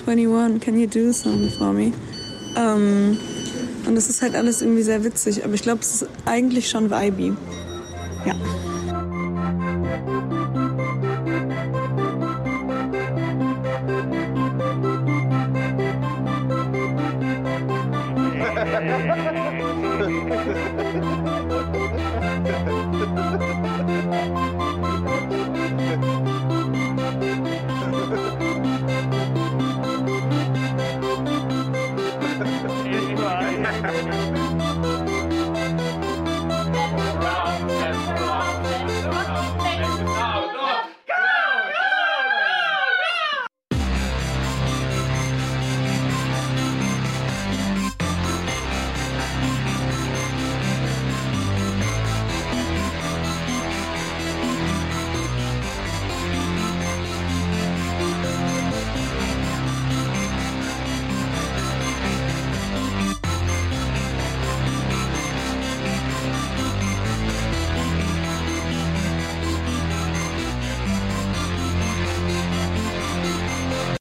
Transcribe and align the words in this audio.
21, 0.00 0.58
can 0.60 0.76
you 0.76 0.88
do 0.88 1.12
something 1.12 1.48
for 1.50 1.72
me? 1.72 1.92
Ähm, 2.56 3.16
und 3.86 3.94
das 3.94 4.10
ist 4.10 4.22
halt 4.22 4.34
alles 4.34 4.60
irgendwie 4.60 4.82
sehr 4.82 5.04
witzig, 5.04 5.44
aber 5.44 5.54
ich 5.54 5.62
glaube, 5.62 5.82
es 5.82 6.02
ist 6.02 6.08
eigentlich 6.26 6.68
schon 6.68 6.90
vibey. 6.90 7.32
Ja. 8.26 8.34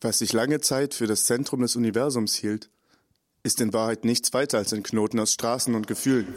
Was 0.04 0.20
sich 0.20 0.34
lange 0.34 0.60
Zeit 0.60 0.94
für 0.94 1.08
das 1.08 1.24
Zentrum 1.24 1.62
des 1.62 1.78
Universums 1.78 2.36
hielt, 2.36 2.70
ist 3.42 3.62
in 3.62 3.72
Wahrheit 3.72 4.04
nichts 4.04 4.34
weiter 4.34 4.58
als 4.58 4.74
ein 4.74 4.84
Knoten 4.84 5.18
aus 5.18 5.32
Straßen 5.32 5.74
und 5.76 5.88
Gefühlen. 5.88 6.28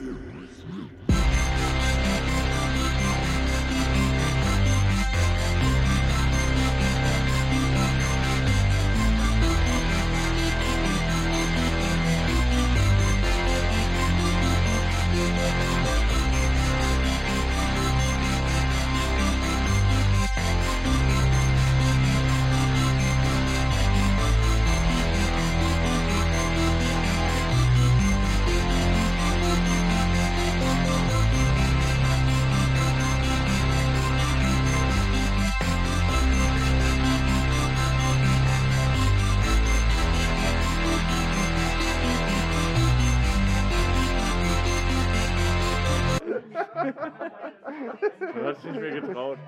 Nicht 48.66 48.80
mehr 48.80 49.00
getraut. 49.00 49.38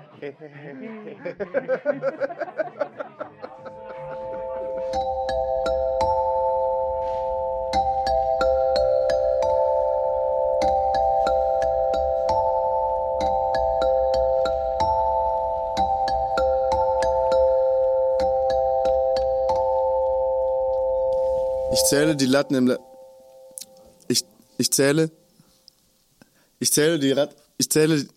Ich 21.71 21.83
zähle 21.85 22.15
die 22.15 22.25
Latten 22.25 22.55
im. 22.55 22.67
La 22.67 22.77
ich, 24.07 24.23
ich 24.57 24.71
zähle. 24.71 25.11
Ich 26.59 26.73
zähle 26.73 26.99
die 26.99 27.11
Rat. 27.11 27.35
Ich 27.57 27.69
zähle. 27.69 28.07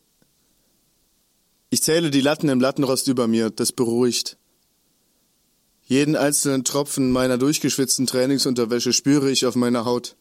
Ich 1.72 1.82
zähle 1.82 2.10
die 2.10 2.20
Latten 2.20 2.50
im 2.50 2.60
Lattenrost 2.60 3.08
über 3.08 3.26
mir. 3.26 3.48
Das 3.48 3.72
beruhigt. 3.72 4.36
Jeden 5.86 6.16
einzelnen 6.16 6.64
Tropfen 6.64 7.10
meiner 7.10 7.38
durchgeschwitzten 7.38 8.06
Trainingsunterwäsche 8.06 8.92
spüre 8.92 9.30
ich 9.30 9.46
auf 9.46 9.56
meiner 9.56 9.86
Haut. 9.86 10.16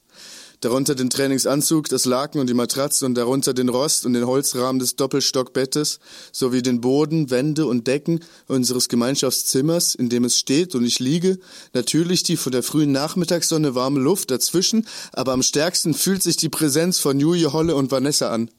Darunter 0.61 0.95
den 0.95 1.09
Trainingsanzug, 1.09 1.89
das 1.89 2.05
Laken 2.05 2.39
und 2.39 2.47
die 2.47 2.53
Matratze 2.53 3.05
und 3.05 3.15
darunter 3.15 3.53
den 3.53 3.67
Rost 3.67 4.05
und 4.05 4.13
den 4.13 4.27
Holzrahmen 4.27 4.79
des 4.79 4.95
Doppelstockbettes 4.95 5.99
sowie 6.31 6.61
den 6.61 6.79
Boden, 6.79 7.29
Wände 7.31 7.65
und 7.65 7.85
Decken 7.85 8.21
unseres 8.47 8.87
Gemeinschaftszimmers, 8.87 9.93
in 9.93 10.07
dem 10.07 10.23
es 10.23 10.37
steht 10.37 10.73
und 10.73 10.85
ich 10.85 10.99
liege. 10.99 11.37
Natürlich 11.73 12.23
die 12.23 12.37
von 12.37 12.53
der 12.53 12.63
frühen 12.63 12.93
Nachmittagssonne 12.93 13.75
warme 13.75 13.99
Luft 13.99 14.31
dazwischen, 14.31 14.87
aber 15.11 15.33
am 15.33 15.43
stärksten 15.43 15.95
fühlt 15.95 16.23
sich 16.23 16.37
die 16.37 16.47
Präsenz 16.47 16.99
von 16.99 17.19
Julie 17.19 17.51
Holle 17.51 17.75
und 17.75 17.91
Vanessa 17.91 18.29
an. 18.29 18.49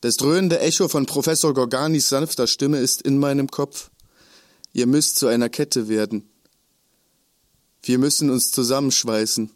Das 0.00 0.16
dröhnende 0.16 0.60
Echo 0.60 0.86
von 0.88 1.06
Professor 1.06 1.52
Gorganis 1.52 2.08
sanfter 2.08 2.46
Stimme 2.46 2.78
ist 2.78 3.02
in 3.02 3.18
meinem 3.18 3.48
Kopf. 3.48 3.90
Ihr 4.72 4.86
müsst 4.86 5.16
zu 5.16 5.26
einer 5.26 5.48
Kette 5.48 5.88
werden. 5.88 6.28
Wir 7.82 7.98
müssen 7.98 8.30
uns 8.30 8.52
zusammenschweißen. 8.52 9.50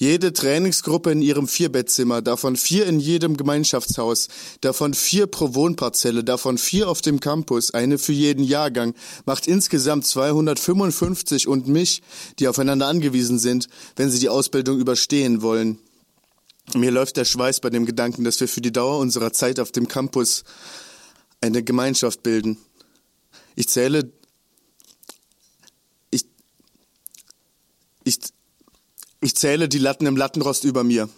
Jede 0.00 0.32
Trainingsgruppe 0.32 1.10
in 1.10 1.20
ihrem 1.20 1.48
Vierbettzimmer, 1.48 2.22
davon 2.22 2.56
vier 2.56 2.86
in 2.86 3.00
jedem 3.00 3.36
Gemeinschaftshaus, 3.36 4.28
davon 4.60 4.94
vier 4.94 5.26
pro 5.26 5.54
Wohnparzelle, 5.54 6.22
davon 6.22 6.56
vier 6.56 6.88
auf 6.88 7.02
dem 7.02 7.18
Campus, 7.18 7.74
eine 7.74 7.98
für 7.98 8.12
jeden 8.12 8.44
Jahrgang, 8.44 8.94
macht 9.26 9.48
insgesamt 9.48 10.06
255 10.06 11.48
und 11.48 11.66
mich, 11.66 12.00
die 12.38 12.46
aufeinander 12.46 12.86
angewiesen 12.86 13.40
sind, 13.40 13.66
wenn 13.96 14.08
sie 14.08 14.20
die 14.20 14.28
Ausbildung 14.28 14.78
überstehen 14.78 15.42
wollen. 15.42 15.80
Mir 16.74 16.90
läuft 16.90 17.16
der 17.16 17.24
Schweiß 17.24 17.60
bei 17.60 17.70
dem 17.70 17.86
Gedanken, 17.86 18.24
dass 18.24 18.40
wir 18.40 18.48
für 18.48 18.60
die 18.60 18.72
Dauer 18.72 18.98
unserer 18.98 19.32
Zeit 19.32 19.58
auf 19.58 19.72
dem 19.72 19.88
Campus 19.88 20.44
eine 21.40 21.62
Gemeinschaft 21.62 22.22
bilden. 22.22 22.58
Ich 23.54 23.68
zähle 23.68 24.12
ich 26.10 26.26
ich 28.04 28.18
ich 29.20 29.34
zähle 29.34 29.68
die 29.68 29.78
Latten 29.78 30.06
im 30.06 30.16
Lattenrost 30.16 30.64
über 30.64 30.84
mir. 30.84 31.08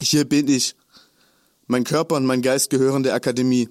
Hier 0.00 0.24
bin 0.24 0.48
ich. 0.48 0.76
Mein 1.66 1.84
Körper 1.84 2.16
und 2.16 2.24
mein 2.24 2.40
Geist 2.40 2.70
gehören 2.70 3.02
der 3.02 3.14
Akademie. 3.14 3.68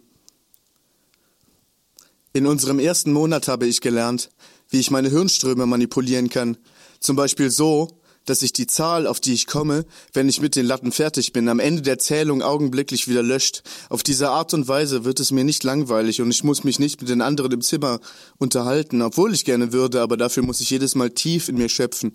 In 2.33 2.45
unserem 2.45 2.77
ersten 2.77 3.13
Monat 3.13 3.47
habe 3.47 3.65
ich 3.65 3.81
gelernt, 3.81 4.29
wie 4.69 4.79
ich 4.79 4.91
meine 4.91 5.09
Hirnströme 5.09 5.65
manipulieren 5.65 6.29
kann. 6.29 6.57
Zum 6.99 7.15
Beispiel 7.15 7.49
so, 7.49 7.99
dass 8.27 8.41
sich 8.41 8.53
die 8.53 8.67
Zahl, 8.67 9.07
auf 9.07 9.19
die 9.19 9.33
ich 9.33 9.47
komme, 9.47 9.85
wenn 10.13 10.29
ich 10.29 10.41
mit 10.41 10.55
den 10.55 10.65
Latten 10.65 10.91
fertig 10.91 11.33
bin, 11.33 11.49
am 11.49 11.59
Ende 11.59 11.81
der 11.81 11.97
Zählung 11.97 12.43
augenblicklich 12.43 13.07
wieder 13.07 13.23
löscht. 13.23 13.63
Auf 13.89 14.03
diese 14.03 14.29
Art 14.29 14.53
und 14.53 14.67
Weise 14.67 15.03
wird 15.03 15.19
es 15.19 15.31
mir 15.31 15.43
nicht 15.43 15.63
langweilig 15.63 16.21
und 16.21 16.29
ich 16.29 16.43
muss 16.43 16.63
mich 16.63 16.77
nicht 16.77 17.01
mit 17.01 17.09
den 17.09 17.21
anderen 17.21 17.51
im 17.53 17.61
Zimmer 17.61 17.99
unterhalten, 18.37 19.01
obwohl 19.01 19.33
ich 19.33 19.45
gerne 19.45 19.73
würde, 19.73 20.01
aber 20.01 20.17
dafür 20.17 20.43
muss 20.43 20.61
ich 20.61 20.69
jedes 20.69 20.93
Mal 20.93 21.09
tief 21.09 21.49
in 21.49 21.57
mir 21.57 21.69
schöpfen. 21.69 22.11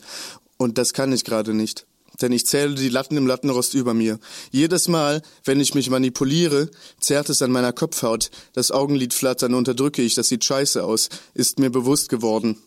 Und 0.58 0.78
das 0.78 0.92
kann 0.92 1.12
ich 1.12 1.24
gerade 1.24 1.54
nicht. 1.54 1.86
Denn 2.20 2.30
ich 2.32 2.46
zähle 2.46 2.74
die 2.74 2.90
Latten 2.90 3.16
im 3.16 3.26
Lattenrost 3.26 3.72
über 3.74 3.94
mir. 3.94 4.18
Jedes 4.50 4.86
Mal, 4.86 5.22
wenn 5.44 5.60
ich 5.60 5.74
mich 5.74 5.88
manipuliere, 5.88 6.68
zerrt 7.00 7.30
es 7.30 7.40
an 7.40 7.50
meiner 7.50 7.72
Kopfhaut. 7.72 8.30
Das 8.52 8.70
Augenlid 8.70 9.14
flattern 9.14 9.54
unterdrücke 9.54 10.02
ich, 10.02 10.14
das 10.14 10.28
sieht 10.28 10.44
scheiße 10.44 10.84
aus, 10.84 11.08
ist 11.32 11.58
mir 11.58 11.70
bewusst 11.70 12.10
geworden. 12.10 12.58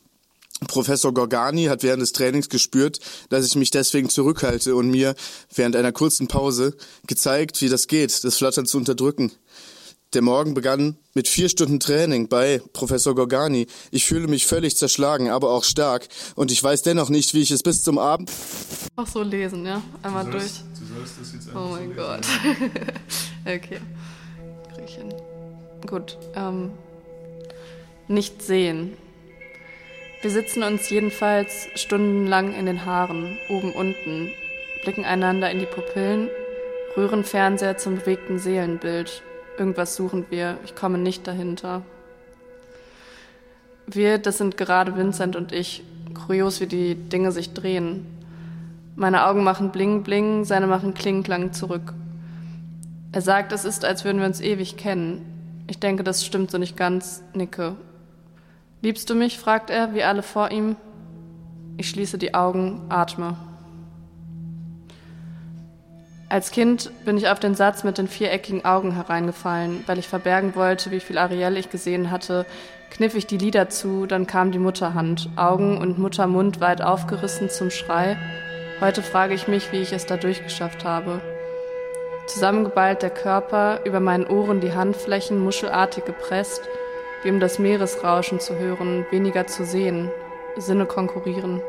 Professor 0.67 1.13
Gorgani 1.13 1.65
hat 1.65 1.83
während 1.83 2.01
des 2.01 2.13
Trainings 2.13 2.49
gespürt, 2.49 2.99
dass 3.29 3.45
ich 3.45 3.55
mich 3.55 3.71
deswegen 3.71 4.09
zurückhalte 4.09 4.75
und 4.75 4.89
mir 4.89 5.15
während 5.53 5.75
einer 5.75 5.91
kurzen 5.91 6.27
Pause 6.27 6.75
gezeigt, 7.07 7.61
wie 7.61 7.69
das 7.69 7.87
geht, 7.87 8.23
das 8.23 8.37
Flattern 8.37 8.65
zu 8.65 8.77
unterdrücken. 8.77 9.31
Der 10.13 10.21
Morgen 10.21 10.53
begann 10.53 10.95
mit 11.13 11.27
vier 11.27 11.49
Stunden 11.49 11.81
Training 11.81 12.29
bei 12.29 12.61
Professor 12.71 13.13
Gorgani. 13.15 13.67
Ich 13.91 14.05
fühle 14.05 14.27
mich 14.29 14.45
völlig 14.45 14.77
zerschlagen, 14.77 15.29
aber 15.29 15.49
auch 15.51 15.65
stark. 15.65 16.07
Und 16.35 16.51
ich 16.51 16.63
weiß 16.63 16.83
dennoch 16.83 17.09
nicht, 17.09 17.33
wie 17.33 17.41
ich 17.41 17.51
es 17.51 17.63
bis 17.63 17.83
zum 17.83 17.97
Abend. 17.97 18.31
Auch 18.95 19.07
so 19.07 19.21
lesen, 19.23 19.65
ja? 19.65 19.81
Einmal 20.03 20.23
Du 20.25 20.31
durch. 20.31 20.43
sollst- 20.43 20.63
du 20.79 20.95
sollst 20.95 21.13
das 21.19 21.33
jetzt 21.33 21.47
Oh 21.53 21.57
einfach 21.57 21.71
mein 21.71 21.89
so 21.89 21.95
Gott. 21.95 22.25
okay. 23.45 23.79
Krieg 24.73 24.85
ich 24.87 24.95
hin. 24.95 25.13
Gut. 25.85 26.17
Ähm, 26.35 26.71
Nicht 28.07 28.41
sehen. 28.41 28.93
Wir 30.25 30.31
sitzen 30.31 30.63
uns 30.63 30.89
jedenfalls 30.89 31.69
stundenlang 31.75 32.55
in 32.55 32.65
den 32.65 32.83
Haaren, 32.83 33.37
oben 33.47 33.71
unten, 33.71 34.31
blicken 34.81 35.05
einander 35.05 35.51
in 35.51 35.59
die 35.59 35.67
Pupillen, 35.67 36.29
rühren 36.97 37.23
Fernseher 37.23 37.77
zum 37.77 37.97
bewegten 37.97 38.39
Seelenbild. 38.39 39.21
Irgendwas 39.59 39.95
suchen 39.95 40.25
wir, 40.31 40.57
ich 40.65 40.73
komme 40.73 40.97
nicht 40.97 41.27
dahinter. 41.27 41.83
Wir, 43.85 44.17
das 44.17 44.39
sind 44.39 44.57
gerade 44.57 44.97
Vincent 44.97 45.35
und 45.35 45.51
ich, 45.51 45.83
kurios 46.25 46.59
wie 46.59 46.65
die 46.65 46.95
Dinge 46.95 47.31
sich 47.31 47.53
drehen. 47.53 48.07
Meine 48.95 49.27
Augen 49.27 49.43
machen 49.43 49.71
Bling 49.71 50.01
Bling, 50.01 50.43
seine 50.43 50.65
machen 50.65 50.95
Kling 50.95 51.21
Klang 51.21 51.53
zurück. 51.53 51.93
Er 53.11 53.21
sagt, 53.21 53.51
es 53.51 53.63
ist, 53.63 53.85
als 53.85 54.03
würden 54.05 54.21
wir 54.21 54.25
uns 54.25 54.41
ewig 54.41 54.75
kennen. 54.75 55.23
Ich 55.67 55.77
denke, 55.79 56.03
das 56.03 56.25
stimmt 56.25 56.49
so 56.49 56.57
nicht 56.57 56.75
ganz, 56.75 57.21
nicke. 57.35 57.75
Liebst 58.85 59.09
du 59.09 59.15
mich? 59.15 59.39
fragt 59.39 59.71
er, 59.71 59.95
wie 59.95 60.03
alle 60.03 60.21
vor 60.21 60.51
ihm. 60.51 60.75
Ich 61.75 61.89
schließe 61.89 62.19
die 62.19 62.35
Augen, 62.35 62.83
atme. 62.87 63.35
Als 66.29 66.51
Kind 66.51 66.91
bin 67.03 67.17
ich 67.17 67.27
auf 67.27 67.39
den 67.39 67.55
Satz 67.55 67.83
mit 67.83 67.97
den 67.97 68.07
viereckigen 68.07 68.63
Augen 68.63 68.91
hereingefallen, 68.91 69.83
weil 69.87 69.97
ich 69.97 70.07
verbergen 70.07 70.53
wollte, 70.53 70.91
wie 70.91 70.99
viel 70.99 71.17
Ariel 71.17 71.57
ich 71.57 71.71
gesehen 71.71 72.11
hatte, 72.11 72.45
kniff 72.91 73.15
ich 73.15 73.25
die 73.25 73.39
Lider 73.39 73.69
zu, 73.69 74.05
dann 74.05 74.27
kam 74.27 74.51
die 74.51 74.59
Mutterhand, 74.59 75.31
Augen 75.35 75.79
und 75.79 75.97
Muttermund 75.97 76.61
weit 76.61 76.83
aufgerissen 76.83 77.49
zum 77.49 77.71
Schrei. 77.71 78.17
Heute 78.81 79.01
frage 79.01 79.33
ich 79.33 79.47
mich, 79.47 79.71
wie 79.71 79.81
ich 79.81 79.93
es 79.93 80.05
da 80.05 80.15
durchgeschafft 80.15 80.85
habe. 80.85 81.21
Zusammengeballt 82.27 83.01
der 83.01 83.09
Körper, 83.09 83.79
über 83.83 83.99
meinen 83.99 84.27
Ohren 84.27 84.61
die 84.61 84.73
Handflächen 84.73 85.39
muschelartig 85.39 86.05
gepresst, 86.05 86.61
wie 87.23 87.29
um 87.29 87.39
das 87.39 87.59
Meeresrauschen 87.59 88.39
zu 88.39 88.57
hören, 88.57 89.05
weniger 89.11 89.47
zu 89.47 89.65
sehen, 89.65 90.09
Sinne 90.57 90.85
konkurrieren. 90.85 91.61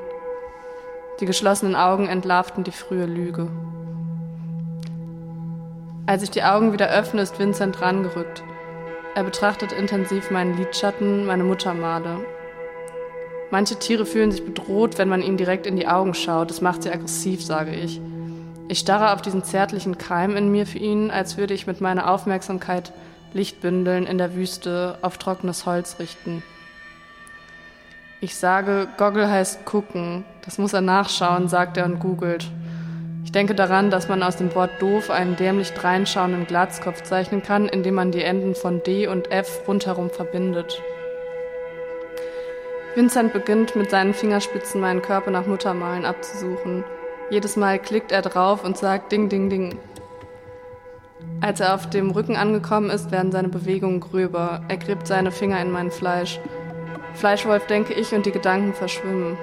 Die 1.20 1.26
geschlossenen 1.26 1.74
Augen 1.74 2.08
entlarvten 2.08 2.62
die 2.62 2.72
frühe 2.72 3.06
Lüge. 3.06 3.48
Als 6.06 6.22
ich 6.22 6.30
die 6.30 6.44
Augen 6.44 6.72
wieder 6.72 6.88
öffne, 6.90 7.22
ist 7.22 7.38
Vincent 7.38 7.80
rangerückt. 7.80 8.44
Er 9.16 9.24
betrachtet 9.24 9.72
intensiv 9.72 10.30
meinen 10.30 10.56
Lidschatten, 10.56 11.26
meine 11.26 11.42
Muttermale. 11.42 12.18
Manche 13.50 13.76
Tiere 13.76 14.06
fühlen 14.06 14.30
sich 14.30 14.44
bedroht, 14.44 14.98
wenn 14.98 15.08
man 15.08 15.22
ihnen 15.22 15.36
direkt 15.36 15.66
in 15.66 15.76
die 15.76 15.88
Augen 15.88 16.14
schaut. 16.14 16.50
Das 16.50 16.60
macht 16.60 16.82
sie 16.82 16.90
aggressiv, 16.90 17.44
sage 17.44 17.74
ich. 17.74 18.00
Ich 18.68 18.78
starre 18.78 19.12
auf 19.12 19.22
diesen 19.22 19.42
zärtlichen 19.42 19.98
Keim 19.98 20.36
in 20.36 20.50
mir 20.50 20.66
für 20.66 20.78
ihn, 20.78 21.10
als 21.10 21.36
würde 21.38 21.54
ich 21.54 21.66
mit 21.66 21.80
meiner 21.80 22.10
Aufmerksamkeit 22.10 22.92
Lichtbündeln 23.36 24.06
in 24.06 24.18
der 24.18 24.34
Wüste 24.34 24.98
auf 25.02 25.18
trockenes 25.18 25.66
Holz 25.66 26.00
richten. 26.00 26.42
Ich 28.20 28.34
sage, 28.34 28.88
Goggle 28.96 29.30
heißt 29.30 29.64
gucken. 29.66 30.24
Das 30.44 30.58
muss 30.58 30.72
er 30.72 30.80
nachschauen, 30.80 31.48
sagt 31.48 31.76
er 31.76 31.84
und 31.84 32.00
googelt. 32.00 32.50
Ich 33.24 33.32
denke 33.32 33.54
daran, 33.54 33.90
dass 33.90 34.08
man 34.08 34.22
aus 34.22 34.36
dem 34.36 34.54
Wort 34.54 34.70
doof 34.80 35.10
einen 35.10 35.36
dämlich 35.36 35.72
dreinschauenden 35.72 36.46
Glatzkopf 36.46 37.02
zeichnen 37.02 37.42
kann, 37.42 37.68
indem 37.68 37.94
man 37.94 38.10
die 38.10 38.22
Enden 38.22 38.54
von 38.54 38.82
D 38.82 39.06
und 39.06 39.30
F 39.30 39.62
rundherum 39.68 40.10
verbindet. 40.10 40.80
Vincent 42.94 43.34
beginnt 43.34 43.76
mit 43.76 43.90
seinen 43.90 44.14
Fingerspitzen 44.14 44.80
meinen 44.80 45.02
Körper 45.02 45.30
nach 45.30 45.46
Muttermalen 45.46 46.06
abzusuchen. 46.06 46.84
Jedes 47.28 47.56
Mal 47.56 47.78
klickt 47.78 48.12
er 48.12 48.22
drauf 48.22 48.64
und 48.64 48.78
sagt 48.78 49.12
Ding, 49.12 49.28
Ding, 49.28 49.50
Ding. 49.50 49.78
Als 51.40 51.60
er 51.60 51.74
auf 51.74 51.90
dem 51.90 52.10
Rücken 52.10 52.36
angekommen 52.36 52.90
ist, 52.90 53.10
werden 53.10 53.30
seine 53.30 53.48
Bewegungen 53.48 54.00
gröber. 54.00 54.62
Er 54.68 54.76
gräbt 54.78 55.06
seine 55.06 55.30
Finger 55.30 55.60
in 55.60 55.70
mein 55.70 55.90
Fleisch. 55.90 56.40
Fleischwolf 57.14 57.66
denke 57.66 57.94
ich 57.94 58.12
und 58.14 58.26
die 58.26 58.32
Gedanken 58.32 58.74
verschwimmen. 58.74 59.36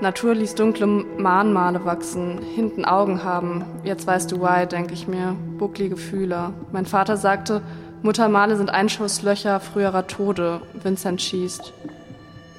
Natur 0.00 0.34
ließ 0.34 0.54
dunkle 0.54 0.86
Mahnmale 0.86 1.84
wachsen, 1.84 2.40
hinten 2.54 2.86
Augen 2.86 3.22
haben. 3.22 3.64
Jetzt 3.84 4.06
weißt 4.06 4.32
du 4.32 4.40
why, 4.40 4.66
denke 4.66 4.94
ich 4.94 5.06
mir. 5.06 5.36
Bucklige 5.58 5.98
Fühler. 5.98 6.54
Mein 6.72 6.86
Vater 6.86 7.18
sagte, 7.18 7.60
Muttermale 8.02 8.56
sind 8.56 8.70
Einschusslöcher 8.70 9.60
früherer 9.60 10.06
Tode. 10.06 10.62
Vincent 10.82 11.20
schießt. 11.20 11.74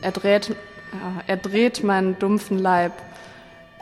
Er 0.03 0.11
dreht, 0.11 0.55
er 1.25 1.37
dreht 1.37 1.83
meinen 1.83 2.17
dumpfen 2.19 2.59
Leib. 2.59 2.93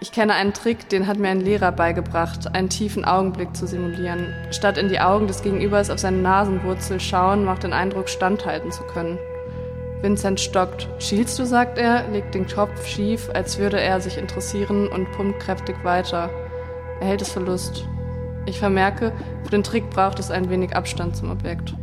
Ich 0.02 0.14
kenne 0.14 0.34
einen 0.34 0.54
Trick, 0.54 0.88
den 0.88 1.08
hat 1.08 1.18
mir 1.18 1.28
ein 1.28 1.42
Lehrer 1.42 1.74
beigebracht, 1.74 2.56
einen 2.56 2.70
tiefen 2.70 3.04
Augenblick 3.04 3.54
zu 3.54 3.68
simulieren. 3.68 4.34
Statt 4.50 4.78
in 4.78 4.88
die 4.88 5.02
Augen 5.02 5.28
des 5.28 5.42
Gegenübers 5.42 5.90
auf 5.90 6.00
seine 6.00 6.20
Nasenwurzel 6.20 7.02
schauen, 7.02 7.44
macht 7.44 7.64
den 7.64 7.74
Eindruck, 7.74 8.08
standhalten 8.08 8.72
zu 8.72 8.84
können. 8.84 9.18
Vincent 10.02 10.40
stockt. 10.40 10.88
Schielst 11.00 11.38
du, 11.38 11.46
sagt 11.46 11.78
er, 11.78 12.08
legt 12.08 12.34
den 12.34 12.48
Kopf 12.48 12.86
schief, 12.86 13.30
als 13.34 13.60
würde 13.60 13.82
er 13.82 14.00
sich 14.00 14.18
interessieren 14.18 14.88
und 14.88 15.12
pumpt 15.12 15.42
kräftig 15.42 15.76
weiter. 15.84 16.30
Er 17.02 17.08
hält 17.08 17.22
es 17.22 17.34
für 17.34 17.42
Lust. 17.42 17.86
Ich 18.46 18.58
vermerke, 18.58 19.12
für 19.44 19.52
den 19.52 19.64
Trick 19.64 19.90
braucht 19.90 20.20
es 20.20 20.32
ein 20.32 20.50
wenig 20.50 20.78
Abstand 20.78 21.18
zum 21.18 21.30
Objekt. 21.30 21.76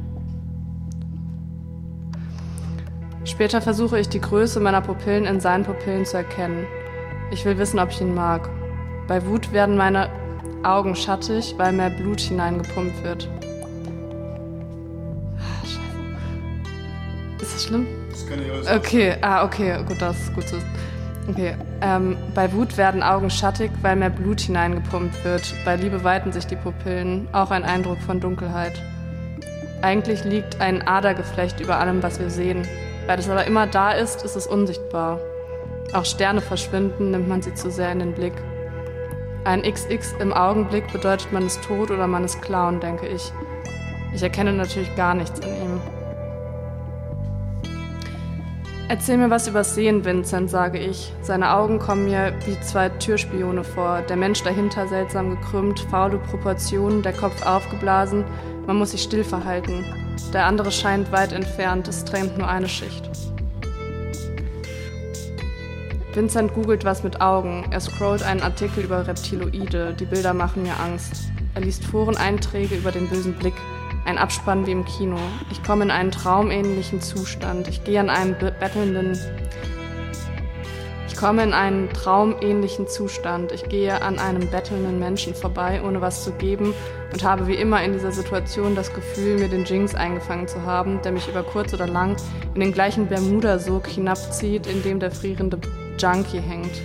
Später 3.25 3.61
versuche 3.61 3.99
ich 3.99 4.09
die 4.09 4.23
Größe 4.23 4.59
meiner 4.59 4.81
Pupillen 4.81 5.27
in 5.27 5.39
seinen 5.39 5.65
Pupillen 5.65 6.07
zu 6.07 6.17
erkennen. 6.17 6.67
Ich 7.31 7.45
will 7.45 7.59
wissen, 7.59 7.79
ob 7.79 7.91
ich 7.91 8.01
ihn 8.01 8.15
mag. 8.15 8.49
Bei 9.09 9.25
Wut 9.27 9.53
werden 9.53 9.77
meine 9.77 10.09
Augen 10.63 10.95
schattig, 10.95 11.55
weil 11.57 11.73
mehr 11.73 11.91
Blut 11.91 12.21
hineingepumpt 12.21 13.03
wird. 13.03 13.29
Ah, 15.39 15.65
scheiße. 15.65 17.43
Ist 17.43 17.55
das 17.55 17.65
schlimm? 17.65 17.87
Das 18.11 18.27
kann 18.29 18.41
ich 18.43 18.51
alles 18.51 18.71
Okay, 18.71 19.17
ah, 19.21 19.45
okay, 19.45 19.79
gut, 19.87 20.01
das 20.01 20.19
ist 20.21 20.35
gut 20.35 20.49
zu 20.49 20.57
wissen. 20.57 20.69
Okay, 21.29 21.57
ähm, 21.83 22.17
bei 22.35 22.53
Wut 22.53 22.77
werden 22.79 23.03
Augen 23.03 23.31
schattig, 23.31 23.73
weil 23.83 23.97
mehr 23.97 24.11
Blut 24.11 24.41
hineingepumpt 24.41 25.25
wird. 25.25 25.55
Bei 25.65 25.75
Liebe 25.75 26.05
weiten 26.05 26.31
sich 26.31 26.47
die 26.47 26.55
Pupillen, 26.55 27.27
auch 27.33 27.51
ein 27.51 27.65
Eindruck 27.65 27.99
von 27.99 28.21
Dunkelheit. 28.21 28.81
Eigentlich 29.83 30.23
liegt 30.25 30.61
ein 30.61 30.87
Adergeflecht 30.87 31.61
über 31.61 31.79
allem, 31.79 32.03
was 32.03 32.21
wir 32.21 32.31
sehen. 32.31 32.67
Weil 33.07 33.19
es 33.19 33.29
aber 33.29 33.45
immer 33.45 33.67
da 33.67 33.91
ist, 33.93 34.25
ist 34.25 34.37
es 34.37 34.47
unsichtbar. 34.47 35.19
Auch 35.93 36.05
Sterne 36.05 36.41
verschwinden, 36.41 37.11
nimmt 37.11 37.29
man 37.29 37.43
sie 37.43 37.55
zu 37.55 37.71
sehr 37.71 37.93
in 37.93 38.01
den 38.01 38.13
Blick. 38.13 38.35
Ein 39.45 39.63
XX 39.63 40.15
im 40.19 40.33
Augenblick 40.33 40.93
bedeutet, 40.93 41.33
man 41.33 41.47
ist 41.47 41.63
tot 41.63 41.91
oder 41.91 42.07
man 42.07 42.25
ist 42.25 42.43
Clown, 42.43 42.81
denke 42.81 43.07
ich. 43.07 43.33
Ich 44.13 44.23
erkenne 44.23 44.53
natürlich 44.53 44.95
gar 44.97 45.15
nichts 45.15 45.39
in 45.41 45.49
ihm. 45.49 45.81
Erzähl 48.89 49.17
mir 49.17 49.31
was 49.31 49.49
übers 49.49 49.75
Sehen, 49.75 50.05
Vincent, 50.05 50.49
sage 50.49 50.79
ich. 50.79 51.13
Seine 51.21 51.53
Augen 51.53 51.81
kommen 51.81 52.05
mir 52.05 52.33
wie 52.45 52.59
zwei 52.61 52.89
Türspione 52.89 53.65
vor. 53.65 54.03
Der 54.03 54.17
Mensch 54.17 54.45
dahinter 54.45 54.87
seltsam 54.87 55.31
gekrümmt, 55.31 55.81
faule 55.91 56.19
Proportionen, 56.19 57.03
der 57.03 57.13
Kopf 57.13 57.45
aufgeblasen. 57.45 58.25
Man 58.67 58.77
muss 58.77 58.93
sich 58.93 59.03
still 59.03 59.25
verhalten. 59.25 59.85
Der 60.33 60.47
andere 60.47 60.71
scheint 60.71 61.11
weit 61.11 61.33
entfernt, 61.33 61.89
es 61.89 62.05
drängt 62.05 62.39
nur 62.39 62.49
eine 62.49 62.69
Schicht. 62.69 63.11
Vincent 66.17 66.55
googelt 66.55 66.87
was 66.87 67.03
mit 67.03 67.21
Augen. 67.21 67.67
Er 67.71 67.81
scrollt 67.81 68.23
einen 68.23 68.41
Artikel 68.41 68.85
über 68.85 69.07
Reptiloide. 69.07 69.93
Die 69.93 70.07
Bilder 70.07 70.33
machen 70.33 70.63
mir 70.63 70.81
Angst. 70.81 71.31
Er 71.55 71.61
liest 71.61 71.85
Foreneinträge 71.85 72.75
über 72.75 72.91
den 72.91 73.07
bösen 73.07 73.35
Blick. 73.35 73.53
Ein 74.07 74.17
Abspann 74.17 74.67
wie 74.67 74.71
im 74.71 74.87
Kino. 74.87 75.19
Ich 75.51 75.63
komme 75.63 75.85
in 75.85 75.91
einen 75.91 76.11
traumähnlichen 76.11 77.03
Zustand. 77.03 77.69
Ich 77.69 77.85
gehe 77.85 78.01
an 78.01 78.09
einem 78.09 78.35
bettelnden. 78.39 79.19
Ich 81.07 81.17
komme 81.19 81.43
in 81.43 81.53
einen 81.53 81.91
traumähnlichen 81.91 82.89
Zustand. 82.89 83.53
Ich 83.53 83.69
gehe 83.69 84.01
an 84.01 84.19
einem 84.19 84.49
bettelnden 84.49 84.99
Menschen 84.99 85.35
vorbei, 85.35 85.83
ohne 85.87 86.01
was 86.01 86.25
zu 86.25 86.33
geben 86.33 86.73
und 87.13 87.25
habe 87.25 87.47
wie 87.47 87.57
immer 87.57 87.85
in 87.85 87.93
dieser 87.93 88.13
Situation 88.13 88.75
das 88.75 88.95
Gefühl, 88.95 89.39
mir 89.39 89.49
den 89.49 89.67
Jinx 89.67 89.95
eingefangen 89.95 90.49
zu 90.49 90.63
haben, 90.63 91.03
der 91.03 91.13
mich 91.13 91.29
über 91.29 91.43
kurz 91.43 91.75
oder 91.75 91.87
lang 91.87 92.17
in 92.55 92.61
den 92.61 92.73
gleichen 92.73 93.07
Bermuda-Sog 93.07 93.87
hinabzieht, 93.87 94.67
in 94.67 94.83
dem 94.83 94.99
der 94.99 95.11
frierende 95.11 95.59
Junkie 95.99 96.41
hängt. 96.41 96.83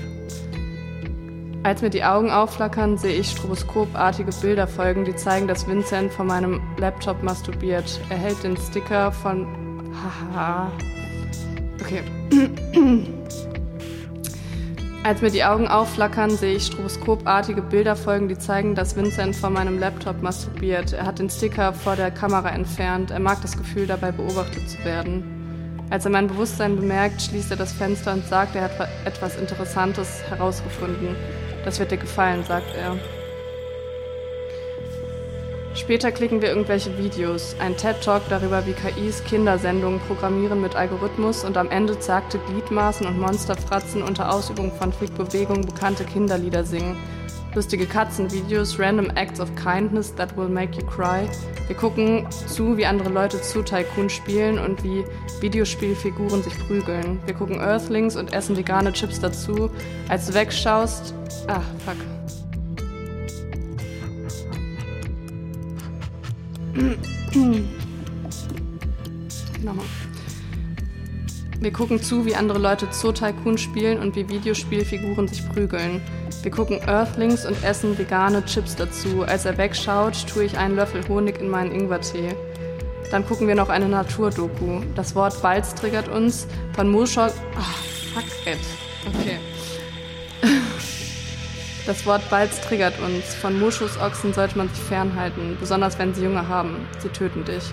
Als 1.64 1.84
mir 1.84 1.92
die 1.92 2.04
Augen 2.04 2.32
aufflackern, 2.32 2.98
sehe 2.98 3.14
ich 3.14 3.30
stroboskopartige 3.30 4.32
Bilder 4.42 4.66
folgen, 4.66 5.06
die 5.06 5.16
zeigen, 5.16 5.48
dass 5.48 5.68
Vincent 5.68 6.12
von 6.12 6.26
meinem 6.26 6.60
Laptop 6.78 7.22
masturbiert. 7.22 8.02
Er 8.10 8.18
hält 8.18 8.44
den 8.44 8.58
Sticker 8.58 9.12
von. 9.12 9.46
Haha. 10.34 10.72
Okay. 11.80 12.02
Als 15.04 15.22
mir 15.22 15.32
die 15.32 15.44
Augen 15.44 15.68
aufflackern, 15.68 16.30
sehe 16.32 16.56
ich 16.56 16.68
stroboskopartige 16.68 17.62
Bilder 17.62 17.96
folgen, 17.96 18.28
die 18.28 18.38
zeigen, 18.38 18.76
dass 18.76 18.96
Vincent 18.96 19.36
von 19.36 19.54
meinem 19.54 19.80
Laptop 19.80 20.22
masturbiert. 20.22 20.94
Er 20.94 21.06
hat 21.06 21.20
den 21.20 21.30
Sticker 21.30 21.74
vor 21.74 21.96
der 21.96 22.12
Kamera 22.12 22.50
entfernt. 22.50 23.12
Er 23.12 23.20
mag 23.20 23.42
das 23.42 23.58
Gefühl, 23.58 23.88
dabei 23.88 24.12
beobachtet 24.12 24.70
zu 24.70 24.84
werden. 24.84 25.41
Als 25.92 26.06
er 26.06 26.12
mein 26.12 26.28
Bewusstsein 26.28 26.78
bemerkt, 26.78 27.22
schließt 27.22 27.52
er 27.52 27.58
das 27.58 27.74
Fenster 27.74 28.14
und 28.14 28.26
sagt, 28.26 28.56
er 28.56 28.64
hat 28.64 28.90
etwas 29.04 29.38
Interessantes 29.38 30.24
herausgefunden. 30.30 31.18
Das 31.66 31.80
wird 31.80 31.92
dir 31.92 31.98
gefallen, 31.98 32.46
sagt 32.46 32.74
er. 32.78 32.98
Später 35.76 36.14
klicken 36.14 36.42
wir 36.42 36.48
irgendwelche 36.48 36.98
Videos, 36.98 37.58
ein 37.60 37.76
TED-Talk 37.76 38.22
darüber, 38.30 38.66
wie 38.66 38.72
KIs 38.72 39.26
Kindersendungen 39.26 40.00
programmieren 40.00 40.62
mit 40.62 40.78
Algorithmus 40.78 41.44
und 41.44 41.58
am 41.58 41.70
Ende 41.70 42.00
zagte 42.00 42.40
Gliedmaßen 42.40 43.06
und 43.06 43.20
Monsterfratzen 43.20 44.02
unter 44.02 44.34
Ausübung 44.34 44.72
von 44.72 44.94
Flickbewegung 44.94 45.66
bekannte 45.66 46.06
Kinderlieder 46.06 46.64
singen. 46.64 46.96
Lustige 47.54 47.86
Katzenvideos, 47.86 48.80
random 48.80 49.12
acts 49.16 49.42
of 49.42 49.54
kindness 49.58 50.16
that 50.16 50.38
will 50.38 50.48
make 50.48 50.80
you 50.80 50.86
cry. 50.86 51.28
Wir 51.68 51.76
gucken 51.76 52.26
zu, 52.48 52.78
wie 52.78 52.86
andere 52.86 53.10
Leute 53.10 53.42
zu 53.42 53.62
Tycoon 53.62 54.10
spielen 54.10 54.58
und 54.58 54.82
wie 54.86 55.04
Videospielfiguren 55.42 56.44
sich 56.44 56.58
prügeln. 56.60 57.20
Wir 57.26 57.34
gucken 57.34 57.60
Earthlings 57.60 58.16
und 58.16 58.32
essen 58.32 58.56
vegane 58.56 58.94
Chips 58.94 59.20
dazu. 59.20 59.70
Als 60.08 60.28
du 60.28 60.34
wegschaust. 60.34 61.14
Ah, 61.48 61.60
fuck. 61.86 61.98
Nochmal. 69.62 69.86
Wir 71.60 71.72
gucken 71.72 72.02
zu, 72.02 72.26
wie 72.26 72.34
andere 72.34 72.60
Leute 72.60 72.88
Zoo 72.92 73.12
Tycoon 73.12 73.58
spielen 73.58 74.00
und 74.00 74.16
wie 74.16 74.28
Videospielfiguren 74.28 75.28
sich 75.28 75.48
prügeln. 75.50 76.02
Wir 76.42 76.52
gucken 76.52 76.82
Earthlings 76.88 77.46
und 77.46 77.64
essen 77.64 77.98
vegane 77.98 78.44
Chips 78.46 78.76
dazu. 78.76 79.24
Als 79.24 79.46
er 79.46 79.58
wegschaut, 79.58 80.28
tue 80.28 80.46
ich 80.46 80.58
einen 80.58 80.76
Löffel 80.76 81.08
Honig 81.08 81.40
in 81.40 81.50
meinen 81.50 81.72
Ingwertee. 81.72 82.36
Dann 83.12 83.26
gucken 83.26 83.48
wir 83.48 83.56
noch 83.56 83.70
eine 83.70 83.88
Naturdoku. 83.88 84.82
Das 84.96 85.14
Wort 85.14 85.40
Balz 85.42 85.76
triggert 85.76 86.08
uns. 86.08 86.48
Von 86.74 86.90
Moschok. 86.90 87.32
Ah, 87.56 87.76
fuck 88.14 88.24
it. 88.46 88.60
Okay. 89.08 89.38
Das 91.86 92.06
Wort 92.06 92.28
Balz 92.30 92.62
triggert 92.62 93.00
uns. 93.00 93.36
Von 93.36 93.60
Moschusochsen 93.60 94.34
sollte 94.34 94.58
man 94.58 94.70
sich 94.70 94.80
fernhalten, 94.80 95.58
besonders 95.60 96.00
wenn 96.00 96.14
sie 96.14 96.24
Junge 96.24 96.48
haben. 96.48 96.88
Sie 97.00 97.10
töten 97.10 97.44
dich. 97.44 97.64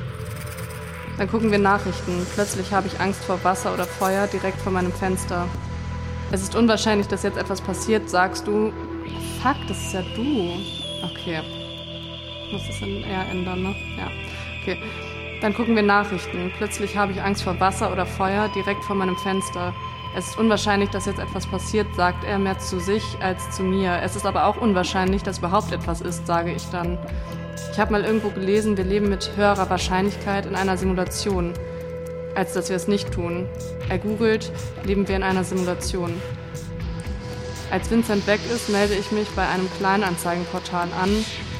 Dann 1.18 1.30
gucken 1.30 1.50
wir 1.50 1.58
Nachrichten. 1.58 2.26
Plötzlich 2.34 2.72
habe 2.72 2.86
ich 2.86 3.00
Angst 3.00 3.24
vor 3.24 3.42
Wasser 3.44 3.72
oder 3.72 3.84
Feuer 3.84 4.26
direkt 4.26 4.60
vor 4.60 4.72
meinem 4.72 4.92
Fenster. 4.92 5.46
Es 6.30 6.42
ist 6.42 6.54
unwahrscheinlich, 6.54 7.08
dass 7.08 7.22
jetzt 7.22 7.38
etwas 7.38 7.60
passiert, 7.60 8.10
sagst 8.10 8.46
du. 8.46 8.72
Fuck, 9.42 9.56
das 9.66 9.78
ist 9.78 9.94
ja 9.94 10.02
du. 10.14 10.52
Okay. 11.04 11.40
Muss 12.52 12.66
das 12.66 12.80
dann 12.80 12.90
eher 12.90 13.26
ändern, 13.30 13.62
ne? 13.62 13.74
Ja. 13.96 14.08
Okay. 14.60 14.78
Dann 15.40 15.54
gucken 15.54 15.74
wir 15.74 15.82
Nachrichten. 15.82 16.52
Plötzlich 16.58 16.96
habe 16.96 17.12
ich 17.12 17.22
Angst 17.22 17.42
vor 17.42 17.58
Wasser 17.60 17.92
oder 17.92 18.04
Feuer 18.04 18.48
direkt 18.54 18.84
vor 18.84 18.96
meinem 18.96 19.16
Fenster. 19.16 19.72
Es 20.16 20.28
ist 20.28 20.38
unwahrscheinlich, 20.38 20.90
dass 20.90 21.06
jetzt 21.06 21.20
etwas 21.20 21.46
passiert, 21.46 21.86
sagt 21.94 22.24
er 22.24 22.38
mehr 22.38 22.58
zu 22.58 22.80
sich 22.80 23.04
als 23.20 23.50
zu 23.50 23.62
mir. 23.62 24.00
Es 24.02 24.16
ist 24.16 24.26
aber 24.26 24.46
auch 24.46 24.56
unwahrscheinlich, 24.56 25.22
dass 25.22 25.38
überhaupt 25.38 25.72
etwas 25.72 26.00
ist, 26.00 26.26
sage 26.26 26.52
ich 26.52 26.64
dann. 26.70 26.98
Ich 27.72 27.78
habe 27.78 27.92
mal 27.92 28.04
irgendwo 28.04 28.30
gelesen, 28.30 28.76
wir 28.76 28.84
leben 28.84 29.08
mit 29.08 29.30
höherer 29.36 29.70
Wahrscheinlichkeit 29.70 30.46
in 30.46 30.56
einer 30.56 30.76
Simulation 30.76 31.54
als 32.38 32.52
dass 32.52 32.68
wir 32.68 32.76
es 32.76 32.86
nicht 32.86 33.10
tun. 33.10 33.46
Er 33.88 33.98
googelt, 33.98 34.52
leben 34.84 35.08
wir 35.08 35.16
in 35.16 35.24
einer 35.24 35.42
Simulation. 35.42 36.14
Als 37.70 37.90
Vincent 37.90 38.26
weg 38.26 38.40
ist, 38.54 38.68
melde 38.68 38.94
ich 38.94 39.10
mich 39.10 39.28
bei 39.30 39.46
einem 39.46 39.68
Kleinanzeigenportal 39.78 40.88
an, 41.02 41.10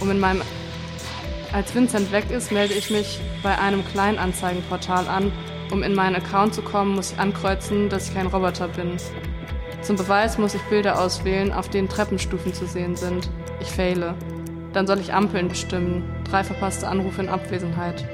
um 0.01 0.11
in 0.11 0.21
meinem 0.21 0.43
als 1.51 1.75
Vincent 1.75 2.13
weg 2.13 2.31
ist, 2.31 2.53
melde 2.53 2.75
ich 2.75 2.91
mich 2.91 3.21
bei 3.43 3.57
einem 3.59 3.83
Kleinanzeigenportal 3.87 5.09
an. 5.09 5.33
Um 5.71 5.83
in 5.83 5.95
meinen 5.95 6.17
Account 6.17 6.55
zu 6.55 6.61
kommen, 6.61 6.95
muss 6.95 7.13
ich 7.13 7.19
ankreuzen, 7.19 7.89
dass 7.89 8.09
ich 8.09 8.15
kein 8.15 8.27
Roboter 8.27 8.69
bin. 8.69 8.99
Zum 9.81 9.97
Beweis 9.97 10.37
muss 10.37 10.55
ich 10.55 10.61
Bilder 10.65 11.01
auswählen, 11.01 11.51
auf 11.53 11.71
denen 11.71 11.89
Treppenstufen 11.89 12.53
zu 12.53 12.67
sehen 12.67 12.97
sind. 12.97 13.31
Ich 13.61 13.69
fehle. 13.69 14.15
Dann 14.75 14.87
soll 14.87 15.01
ich 15.01 15.15
Ampeln 15.15 15.49
bestimmen. 15.49 16.05
Drei 16.29 16.45
verpasste 16.45 16.87
Anrufe 16.87 17.23
in 17.23 17.31
Abwesenheit. 17.31 18.07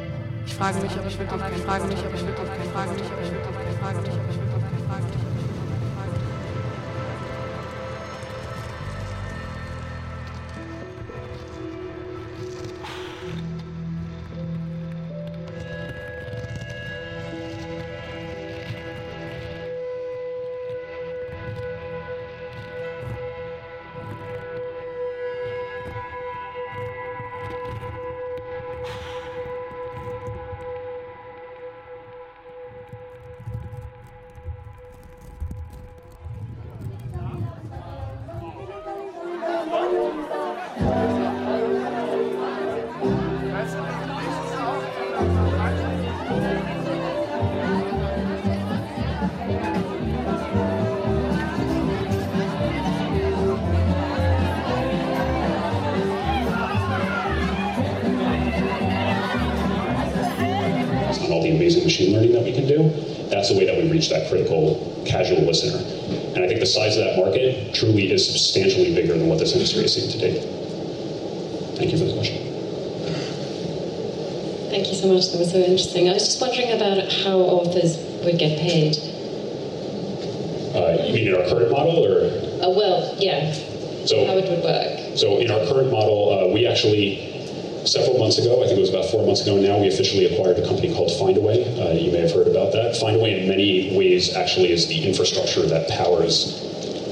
Ich 0.47 0.55
frage 0.55 0.79
mich, 0.81 0.93
ob 0.99 1.07
ich 1.07 1.19
wirklich 1.19 1.41
kein 1.41 1.63
Frage 1.63 1.85
mich, 1.87 1.99
ob 1.99 2.15
ich 2.15 2.27
wirklich 2.27 2.49
kein 2.49 2.71
Frage 2.73 2.93
mich, 2.93 3.03
ob 3.03 3.21
ich 3.23 3.33
wirklich 3.33 3.57
kein 3.65 3.79
Frage 3.79 4.01
mich, 4.01 4.11
ob 4.11 4.15
ich 4.15 4.27
wirklich 4.27 4.39
kein 4.39 4.49
Frage 4.49 4.54
machine 61.43 62.13
learning 62.13 62.33
that 62.33 62.43
we 62.43 62.53
can 62.53 62.67
do, 62.67 62.89
that's 63.29 63.51
the 63.51 63.59
way 63.59 63.67
that 63.67 63.77
we 63.77 63.91
reach 63.91 64.09
that 64.11 64.29
critical 64.29 65.05
casual 65.07 65.43
listener. 65.43 65.79
And 66.35 66.45
I 66.45 66.49
think 66.49 66.61
the 66.61 66.67
size 66.67 66.97
of 66.97 67.05
that 67.05 67.17
market 67.17 67.75
truly 67.75 68.13
is 68.13 68.27
substantially 68.27 68.95
bigger 68.95 69.17
than 69.17 69.29
what 69.29 69.39
this 69.39 69.53
industry 69.53 69.85
is 69.85 69.95
seeing 69.95 70.11
today. 70.11 70.41
Thank 71.77 71.93
you 71.93 71.99
for 71.99 72.05
the 72.05 72.15
question. 72.15 72.39
Thank 74.71 74.89
you 74.89 74.95
so 74.95 75.13
much. 75.13 75.31
That 75.31 75.39
was 75.39 75.53
so 75.53 75.59
interesting. 75.59 76.09
I 76.09 76.15
was 76.15 76.25
just 76.25 76.41
wondering 76.41 76.73
about 76.73 77.13
how 77.13 77.39
authors 77.39 77.97
would 78.25 78.39
get 78.39 78.59
paid. 78.59 78.97
Uh, 80.75 81.03
you 81.05 81.15
mean 81.15 81.29
in 81.29 81.35
our 81.35 81.47
current 81.49 81.71
model, 81.71 82.05
or? 82.05 82.27
Uh, 82.65 82.71
well, 82.71 83.15
yeah. 83.19 83.53
So 84.07 84.27
how 84.27 84.37
it 84.37 84.51
would 84.51 84.65
work. 84.65 85.17
So 85.17 85.39
in 85.39 85.51
our 85.51 85.61
current 85.67 85.93
model, 85.93 86.51
uh, 86.51 86.53
we 86.53 86.67
actually 86.67 87.34
several 87.87 88.19
months 88.19 88.39
ago, 88.39 88.63
I 88.63 88.67
think 88.67 88.79
it 88.79 88.81
was 88.81 88.91
about 88.91 89.07
four 89.11 89.25
months 89.27 89.43
ago 89.43 89.57
now, 89.57 89.79
we 89.79 89.89
officially 89.89 90.27
acquired 90.27 90.59
a 90.59 90.67
company 90.67 90.93
called 90.93 91.11
Findaway. 91.11 91.65
Uh, 91.79 91.93
you 91.93 92.11
may 92.11 92.21
have 92.21 92.33
heard 92.33 92.49
about 92.49 92.73
that. 92.73 92.95
Findaway, 92.97 93.43
in 93.43 93.49
many 93.49 93.97
ways, 93.97 94.35
actually 94.35 94.73
is 94.73 94.87
the 94.89 95.07
infrastructure 95.07 95.63
that 95.67 95.89
powers 95.89 96.61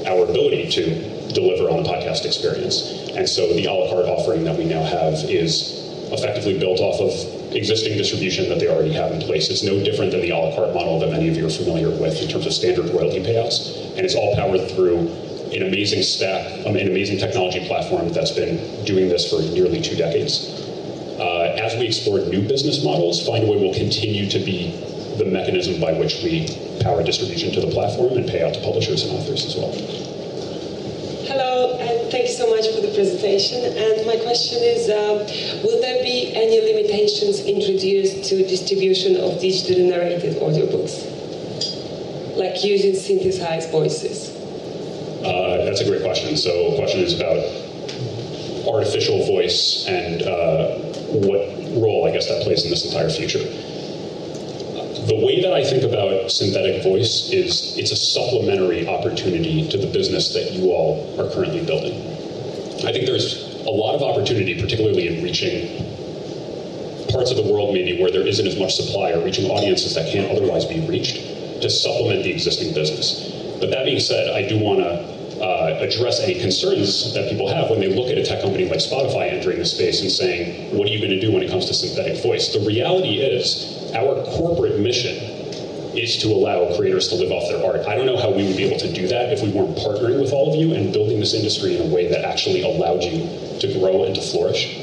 our 0.07 0.23
ability 0.23 0.69
to 0.69 1.33
deliver 1.33 1.69
on 1.69 1.83
the 1.83 1.89
podcast 1.89 2.25
experience. 2.25 3.09
And 3.15 3.27
so 3.27 3.47
the 3.53 3.65
a 3.65 3.73
la 3.73 3.89
carte 3.89 4.05
offering 4.05 4.43
that 4.43 4.57
we 4.57 4.65
now 4.65 4.83
have 4.83 5.13
is 5.29 5.81
effectively 6.11 6.59
built 6.59 6.79
off 6.79 6.99
of 6.99 7.55
existing 7.55 7.97
distribution 7.97 8.49
that 8.49 8.59
they 8.59 8.67
already 8.67 8.93
have 8.93 9.11
in 9.11 9.21
place. 9.21 9.49
It's 9.49 9.63
no 9.63 9.83
different 9.83 10.11
than 10.11 10.21
the 10.21 10.31
a 10.31 10.37
la 10.37 10.55
carte 10.55 10.73
model 10.73 10.99
that 10.99 11.09
many 11.09 11.29
of 11.29 11.37
you 11.37 11.47
are 11.47 11.49
familiar 11.49 11.89
with 11.89 12.21
in 12.21 12.27
terms 12.27 12.45
of 12.45 12.53
standard 12.53 12.89
royalty 12.93 13.21
payouts. 13.21 13.95
And 13.95 14.05
it's 14.05 14.15
all 14.15 14.35
powered 14.35 14.69
through 14.71 15.07
an 15.53 15.63
amazing 15.63 16.01
stack, 16.01 16.65
um, 16.65 16.75
an 16.75 16.87
amazing 16.87 17.19
technology 17.19 17.65
platform 17.67 18.09
that's 18.09 18.31
been 18.31 18.57
doing 18.85 19.07
this 19.07 19.29
for 19.29 19.41
nearly 19.53 19.81
two 19.81 19.95
decades. 19.95 20.62
As 21.59 21.77
we 21.77 21.85
explore 21.85 22.19
new 22.19 22.41
business 22.47 22.83
models, 22.83 23.25
Findaway 23.27 23.61
will 23.61 23.73
continue 23.73 24.27
to 24.29 24.39
be 24.39 24.71
the 25.17 25.25
mechanism 25.25 25.79
by 25.79 25.93
which 25.93 26.23
we 26.23 26.47
power 26.81 27.03
distribution 27.03 27.51
to 27.53 27.61
the 27.61 27.67
platform 27.67 28.17
and 28.17 28.27
pay 28.27 28.43
out 28.43 28.55
to 28.55 28.61
publishers 28.61 29.03
and 29.03 29.13
authors 29.13 29.45
as 29.45 29.55
well. 29.55 29.71
Hello, 31.29 31.77
and 31.77 32.11
thank 32.11 32.27
you 32.27 32.33
so 32.33 32.49
much 32.49 32.67
for 32.73 32.81
the 32.81 32.91
presentation. 32.95 33.63
And 33.63 34.07
my 34.07 34.17
question 34.17 34.59
is, 34.63 34.89
uh, 34.89 35.21
will 35.63 35.79
there 35.79 36.01
be 36.01 36.33
any 36.33 36.59
limitations 36.59 37.45
introduced 37.45 38.27
to 38.29 38.37
distribution 38.47 39.15
of 39.17 39.37
digitally 39.37 39.89
narrated 39.89 40.35
audiobooks? 40.41 41.05
Like 42.35 42.63
using 42.63 42.95
synthesized 42.95 43.69
voices? 43.69 44.35
Uh, 45.23 45.63
that's 45.63 45.81
a 45.81 45.85
great 45.85 46.01
question. 46.01 46.35
So 46.35 46.71
the 46.71 46.77
question 46.77 47.01
is 47.01 47.13
about 47.13 47.37
artificial 48.73 49.25
voice 49.25 49.85
and 49.87 50.23
uh, 50.23 50.75
what 51.29 51.47
role 51.81 52.07
I 52.07 52.11
guess 52.11 52.27
that 52.27 52.41
plays 52.43 52.63
in 52.63 52.69
this 52.69 52.85
entire 52.85 53.09
future. 53.09 53.43
The 55.05 55.19
way 55.19 55.41
that 55.41 55.53
I 55.53 55.63
think 55.63 55.83
about 55.83 56.31
synthetic 56.31 56.81
voice 56.81 57.29
is 57.31 57.77
it's 57.77 57.91
a 57.91 57.95
supplementary 57.95 58.87
opportunity 58.87 59.67
to 59.69 59.77
the 59.77 59.87
business 59.87 60.33
that 60.33 60.53
you 60.53 60.71
all 60.71 61.03
are 61.19 61.29
currently 61.33 61.63
building. 61.65 61.93
I 62.87 62.91
think 62.91 63.05
there's 63.05 63.63
a 63.65 63.69
lot 63.69 63.95
of 63.95 64.01
opportunity, 64.01 64.59
particularly 64.59 65.07
in 65.07 65.23
reaching 65.23 65.91
parts 67.11 67.29
of 67.29 67.37
the 67.37 67.43
world 67.43 67.73
maybe 67.73 68.01
where 68.01 68.11
there 68.11 68.25
isn't 68.25 68.47
as 68.47 68.57
much 68.57 68.73
supply 68.73 69.11
or 69.11 69.23
reaching 69.23 69.49
audiences 69.51 69.93
that 69.93 70.11
can't 70.11 70.31
otherwise 70.31 70.65
be 70.65 70.79
reached 70.87 71.61
to 71.61 71.69
supplement 71.69 72.23
the 72.23 72.31
existing 72.31 72.73
business. 72.73 73.29
But 73.59 73.69
that 73.69 73.85
being 73.85 73.99
said, 73.99 74.33
I 74.33 74.47
do 74.47 74.57
want 74.57 74.79
to 74.79 75.12
uh, 75.43 75.75
address 75.83 76.21
any 76.21 76.39
concerns 76.39 77.13
that 77.13 77.29
people 77.29 77.51
have 77.51 77.69
when 77.69 77.81
they 77.81 77.91
look 77.91 78.07
at 78.07 78.17
a 78.17 78.23
tech 78.23 78.41
company 78.41 78.63
like 78.69 78.79
Spotify 78.79 79.27
entering 79.27 79.59
the 79.59 79.65
space 79.65 79.99
and 79.99 80.09
saying, 80.09 80.71
what 80.75 80.87
are 80.87 80.91
you 80.91 80.99
going 80.99 81.11
to 81.11 81.19
do 81.19 81.33
when 81.33 81.43
it 81.43 81.51
comes 81.51 81.65
to 81.65 81.73
synthetic 81.73 82.23
voice? 82.23 82.53
The 82.53 82.65
reality 82.65 83.19
is, 83.19 83.91
our 83.93 84.23
corporate 84.39 84.79
mission 84.79 85.19
is 85.99 86.17
to 86.23 86.29
allow 86.29 86.73
creators 86.77 87.09
to 87.09 87.15
live 87.15 87.31
off 87.31 87.51
their 87.51 87.59
art. 87.59 87.85
I 87.85 87.95
don't 87.95 88.07
know 88.07 88.17
how 88.17 88.31
we 88.31 88.47
would 88.47 88.55
be 88.55 88.63
able 88.63 88.79
to 88.79 88.91
do 88.91 89.05
that 89.09 89.35
if 89.35 89.43
we 89.43 89.51
weren't 89.51 89.75
partnering 89.77 90.19
with 90.23 90.31
all 90.31 90.49
of 90.49 90.55
you 90.55 90.73
and 90.73 90.93
building 90.93 91.19
this 91.19 91.33
industry 91.35 91.75
in 91.75 91.91
a 91.91 91.93
way 91.93 92.07
that 92.07 92.23
actually 92.23 92.63
allowed 92.63 93.03
you 93.03 93.27
to 93.59 93.67
grow 93.77 94.05
and 94.05 94.15
to 94.15 94.21
flourish. 94.21 94.79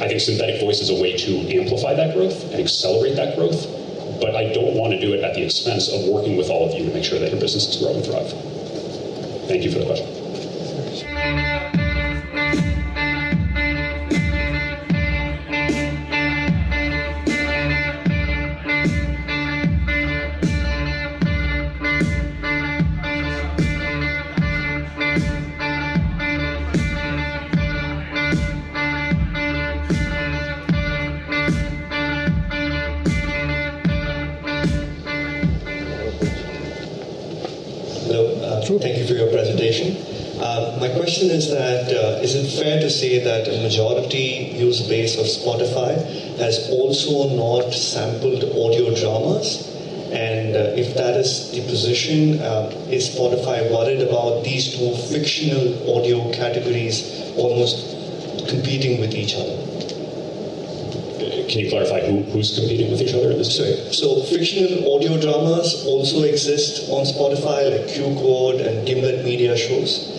I 0.00 0.08
think 0.08 0.20
synthetic 0.20 0.60
voice 0.60 0.80
is 0.80 0.90
a 0.90 0.98
way 1.00 1.14
to 1.14 1.32
amplify 1.60 1.92
that 1.94 2.16
growth 2.16 2.50
and 2.50 2.58
accelerate 2.58 3.14
that 3.16 3.36
growth, 3.36 3.68
but 4.18 4.34
I 4.34 4.50
don't 4.52 4.74
want 4.74 4.96
to 4.96 4.98
do 4.98 5.12
it 5.12 5.22
at 5.22 5.34
the 5.34 5.44
expense 5.44 5.92
of 5.92 6.08
working 6.08 6.36
with 6.36 6.48
all 6.48 6.66
of 6.66 6.74
you 6.74 6.88
to 6.88 6.92
make 6.92 7.04
sure 7.04 7.20
that 7.20 7.30
your 7.30 7.40
businesses 7.40 7.76
grow 7.76 7.94
and 7.94 8.04
thrive. 8.04 8.57
Thank 9.48 9.64
you 9.64 9.70
for 9.70 9.78
the 9.78 9.86
question. 9.86 10.17
My 40.88 40.94
question 40.96 41.30
is 41.30 41.50
that 41.50 41.92
uh, 41.92 42.22
is 42.22 42.34
it 42.34 42.62
fair 42.62 42.80
to 42.80 42.88
say 42.88 43.18
that 43.22 43.48
a 43.48 43.62
majority 43.62 44.52
user 44.56 44.88
base 44.88 45.18
of 45.18 45.26
Spotify 45.26 45.92
has 46.38 46.70
also 46.70 47.28
not 47.36 47.72
sampled 47.72 48.44
audio 48.44 48.94
dramas? 48.94 49.74
And 50.12 50.56
uh, 50.56 50.80
if 50.80 50.94
that 50.94 51.16
is 51.16 51.50
the 51.50 51.60
position, 51.62 52.40
uh, 52.40 52.72
is 52.88 53.10
Spotify 53.10 53.70
worried 53.70 54.00
about 54.00 54.44
these 54.44 54.76
two 54.76 54.94
fictional 55.12 55.96
audio 55.96 56.32
categories 56.32 57.32
almost 57.36 58.48
competing 58.48 59.00
with 59.00 59.14
each 59.14 59.34
other? 59.34 59.56
Can 61.48 61.60
you 61.60 61.70
clarify 61.70 62.00
who, 62.06 62.22
who's 62.32 62.58
competing 62.58 62.90
with 62.90 63.02
each 63.02 63.12
other 63.12 63.30
in 63.32 63.38
this? 63.38 63.56
Sorry. 63.56 63.92
So 63.92 64.22
fictional 64.22 64.94
audio 64.94 65.20
dramas 65.20 65.84
also 65.86 66.22
exist 66.22 66.88
on 66.90 67.04
Spotify, 67.04 67.70
like 67.72 67.88
Q 67.88 68.14
Code 68.16 68.60
and 68.62 68.86
Gimlet 68.86 69.24
Media 69.24 69.56
shows. 69.56 70.17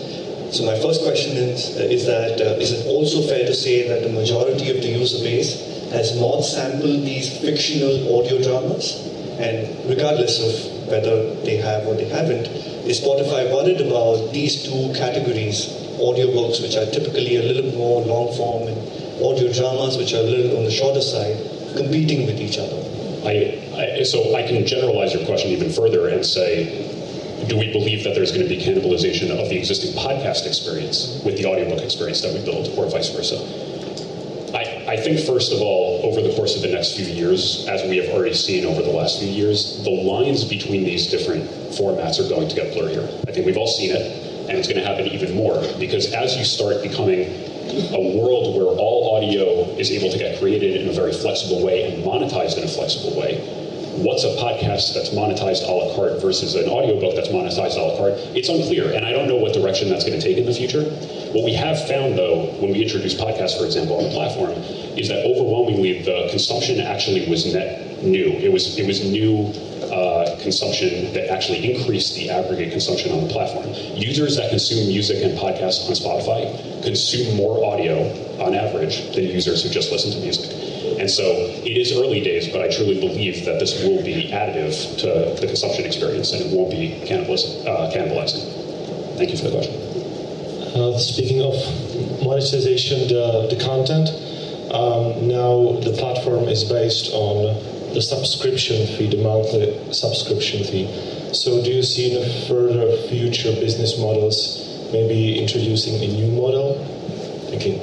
So 0.52 0.66
my 0.66 0.74
first 0.80 1.02
question 1.02 1.36
is: 1.36 1.76
uh, 1.76 1.82
Is 1.82 2.06
that 2.06 2.40
uh, 2.40 2.58
is 2.58 2.72
it 2.72 2.86
also 2.86 3.22
fair 3.22 3.46
to 3.46 3.54
say 3.54 3.86
that 3.86 4.02
the 4.02 4.08
majority 4.12 4.70
of 4.70 4.82
the 4.82 4.88
user 4.88 5.22
base 5.22 5.54
has 5.92 6.18
not 6.20 6.40
sampled 6.40 7.06
these 7.06 7.38
fictional 7.38 8.18
audio 8.18 8.42
dramas? 8.42 9.06
And 9.38 9.70
regardless 9.88 10.42
of 10.42 10.88
whether 10.88 11.34
they 11.46 11.56
have 11.56 11.86
or 11.86 11.94
they 11.94 12.08
haven't, 12.08 12.48
is 12.82 13.00
Spotify 13.00 13.46
worried 13.54 13.80
about 13.80 14.32
these 14.32 14.64
two 14.64 14.92
categories, 14.98 15.70
audiobooks, 16.02 16.60
which 16.60 16.76
are 16.76 16.86
typically 16.90 17.36
a 17.36 17.42
little 17.42 17.70
more 17.78 18.02
long 18.02 18.34
form 18.36 18.66
and 18.66 18.76
audio 19.22 19.52
dramas, 19.52 19.96
which 19.96 20.14
are 20.14 20.24
a 20.26 20.30
little 20.34 20.58
on 20.58 20.64
the 20.64 20.70
shorter 20.70 21.00
side, 21.00 21.38
competing 21.76 22.26
with 22.26 22.40
each 22.40 22.58
other? 22.58 22.82
I, 23.22 23.62
I, 23.76 24.02
so 24.02 24.34
I 24.34 24.42
can 24.42 24.66
generalize 24.66 25.14
your 25.14 25.24
question 25.26 25.52
even 25.52 25.70
further 25.70 26.08
and 26.08 26.26
say, 26.26 26.89
do 27.48 27.56
we 27.56 27.72
believe 27.72 28.04
that 28.04 28.14
there's 28.14 28.32
going 28.32 28.46
to 28.46 28.48
be 28.48 28.60
cannibalization 28.60 29.30
of 29.30 29.48
the 29.48 29.56
existing 29.56 29.92
podcast 29.92 30.46
experience 30.46 31.22
with 31.24 31.36
the 31.36 31.46
audiobook 31.46 31.80
experience 31.80 32.20
that 32.22 32.32
we 32.32 32.44
build, 32.44 32.68
or 32.76 32.88
vice 32.90 33.10
versa? 33.10 33.36
I, 34.54 34.94
I 34.94 34.96
think, 34.96 35.20
first 35.20 35.52
of 35.52 35.60
all, 35.60 36.00
over 36.02 36.20
the 36.20 36.34
course 36.34 36.56
of 36.56 36.62
the 36.62 36.68
next 36.68 36.96
few 36.96 37.06
years, 37.06 37.66
as 37.68 37.82
we 37.88 37.96
have 37.98 38.10
already 38.10 38.34
seen 38.34 38.66
over 38.66 38.82
the 38.82 38.90
last 38.90 39.20
few 39.20 39.28
years, 39.28 39.82
the 39.84 39.90
lines 39.90 40.44
between 40.44 40.84
these 40.84 41.06
different 41.06 41.44
formats 41.70 42.18
are 42.18 42.28
going 42.28 42.48
to 42.48 42.54
get 42.54 42.74
blurrier. 42.74 43.06
I 43.28 43.32
think 43.32 43.46
we've 43.46 43.56
all 43.56 43.68
seen 43.68 43.94
it, 43.94 44.48
and 44.48 44.58
it's 44.58 44.66
going 44.66 44.80
to 44.80 44.86
happen 44.86 45.06
even 45.06 45.34
more 45.34 45.62
because 45.78 46.12
as 46.12 46.36
you 46.36 46.44
start 46.44 46.82
becoming 46.82 47.30
a 47.70 48.18
world 48.18 48.56
where 48.56 48.66
all 48.66 49.16
audio 49.16 49.62
is 49.78 49.92
able 49.92 50.10
to 50.10 50.18
get 50.18 50.38
created 50.40 50.80
in 50.80 50.88
a 50.88 50.92
very 50.92 51.12
flexible 51.12 51.64
way 51.64 51.84
and 51.84 52.04
monetized 52.04 52.58
in 52.58 52.64
a 52.64 52.68
flexible 52.68 53.16
way. 53.18 53.38
What's 53.98 54.22
a 54.22 54.30
podcast 54.36 54.94
that's 54.94 55.10
monetized 55.10 55.66
a 55.66 55.72
la 55.72 55.94
carte 55.96 56.20
versus 56.22 56.54
an 56.54 56.68
audiobook 56.68 57.14
that's 57.14 57.28
monetized 57.28 57.76
a 57.76 57.82
la 57.82 57.96
carte? 57.96 58.14
It's 58.36 58.48
unclear, 58.48 58.94
and 58.94 59.04
I 59.04 59.12
don't 59.12 59.26
know 59.26 59.36
what 59.36 59.52
direction 59.52 59.88
that's 59.88 60.04
going 60.04 60.18
to 60.18 60.24
take 60.24 60.38
in 60.38 60.46
the 60.46 60.54
future. 60.54 60.84
What 61.34 61.44
we 61.44 61.54
have 61.54 61.76
found, 61.88 62.16
though, 62.16 62.46
when 62.60 62.70
we 62.70 62.82
introduce 62.82 63.14
podcasts, 63.14 63.58
for 63.58 63.64
example, 63.64 63.98
on 63.98 64.04
the 64.04 64.10
platform, 64.10 64.52
is 64.96 65.08
that 65.08 65.26
overwhelmingly 65.26 66.02
the 66.02 66.28
consumption 66.30 66.78
actually 66.80 67.28
was 67.28 67.52
net 67.52 68.02
new. 68.02 68.30
It 68.38 68.52
was 68.52 68.78
it 68.78 68.86
was 68.86 69.04
new 69.04 69.52
uh, 69.90 70.38
consumption 70.40 71.12
that 71.12 71.30
actually 71.30 71.74
increased 71.74 72.14
the 72.14 72.30
aggregate 72.30 72.70
consumption 72.70 73.12
on 73.12 73.26
the 73.26 73.32
platform. 73.32 73.66
Users 73.94 74.36
that 74.36 74.50
consume 74.50 74.86
music 74.86 75.22
and 75.22 75.36
podcasts 75.36 75.86
on 75.86 75.98
Spotify 75.98 76.82
consume 76.82 77.36
more 77.36 77.64
audio 77.64 78.06
on 78.38 78.54
average 78.54 79.14
than 79.14 79.24
users 79.24 79.62
who 79.62 79.68
just 79.68 79.90
listen 79.90 80.12
to 80.12 80.20
music. 80.20 80.59
And 81.00 81.10
so 81.10 81.24
it 81.64 81.78
is 81.78 81.96
early 81.96 82.20
days, 82.20 82.48
but 82.52 82.60
I 82.60 82.68
truly 82.68 83.00
believe 83.00 83.46
that 83.46 83.58
this 83.58 83.82
will 83.82 84.04
be 84.04 84.28
additive 84.30 84.98
to 85.00 85.40
the 85.40 85.46
consumption 85.46 85.86
experience 85.86 86.32
and 86.32 86.44
it 86.44 86.52
won't 86.54 86.70
be 86.70 86.92
uh, 87.08 87.88
cannibalizing. 87.90 88.44
Thank 89.16 89.30
you 89.30 89.38
for 89.38 89.48
the 89.48 89.56
question. 89.56 89.74
Uh, 90.76 90.98
speaking 90.98 91.40
of 91.40 91.56
monetization, 92.22 93.08
the, 93.08 93.48
the 93.48 93.56
content, 93.64 94.10
um, 94.76 95.26
now 95.26 95.80
the 95.80 95.96
platform 95.96 96.44
is 96.44 96.64
based 96.64 97.10
on 97.14 97.56
the 97.94 98.02
subscription 98.02 98.86
fee, 98.98 99.08
the 99.08 99.22
monthly 99.22 99.72
subscription 99.94 100.62
fee. 100.64 100.84
So 101.32 101.64
do 101.64 101.72
you 101.72 101.82
see 101.82 102.12
in 102.12 102.20
the 102.20 102.28
further 102.46 102.94
future 103.08 103.52
business 103.52 103.98
models 103.98 104.68
maybe 104.92 105.40
introducing 105.40 105.94
a 106.04 106.12
new 106.12 106.30
model? 106.30 106.76
Thank 107.48 107.64
you. 107.64 107.80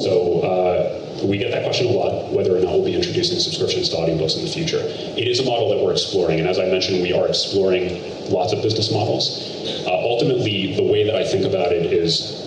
So 0.00 0.40
uh, 0.40 0.79
we 1.22 1.38
get 1.38 1.50
that 1.50 1.64
question 1.64 1.86
a 1.86 1.90
lot, 1.90 2.32
whether 2.32 2.56
or 2.56 2.60
not 2.60 2.72
we'll 2.72 2.84
be 2.84 2.94
introducing 2.94 3.38
subscriptions 3.38 3.88
to 3.90 3.96
audiobooks 3.96 4.36
in 4.36 4.44
the 4.44 4.50
future. 4.50 4.80
It 4.80 5.28
is 5.28 5.40
a 5.40 5.44
model 5.44 5.68
that 5.70 5.84
we're 5.84 5.92
exploring, 5.92 6.40
and 6.40 6.48
as 6.48 6.58
I 6.58 6.66
mentioned, 6.66 7.02
we 7.02 7.12
are 7.12 7.28
exploring 7.28 8.00
lots 8.30 8.52
of 8.52 8.62
business 8.62 8.90
models. 8.92 9.84
Uh, 9.86 9.90
ultimately, 9.90 10.74
the 10.76 10.82
way 10.82 11.04
that 11.04 11.14
I 11.14 11.24
think 11.24 11.44
about 11.44 11.72
it 11.72 11.92
is 11.92 12.46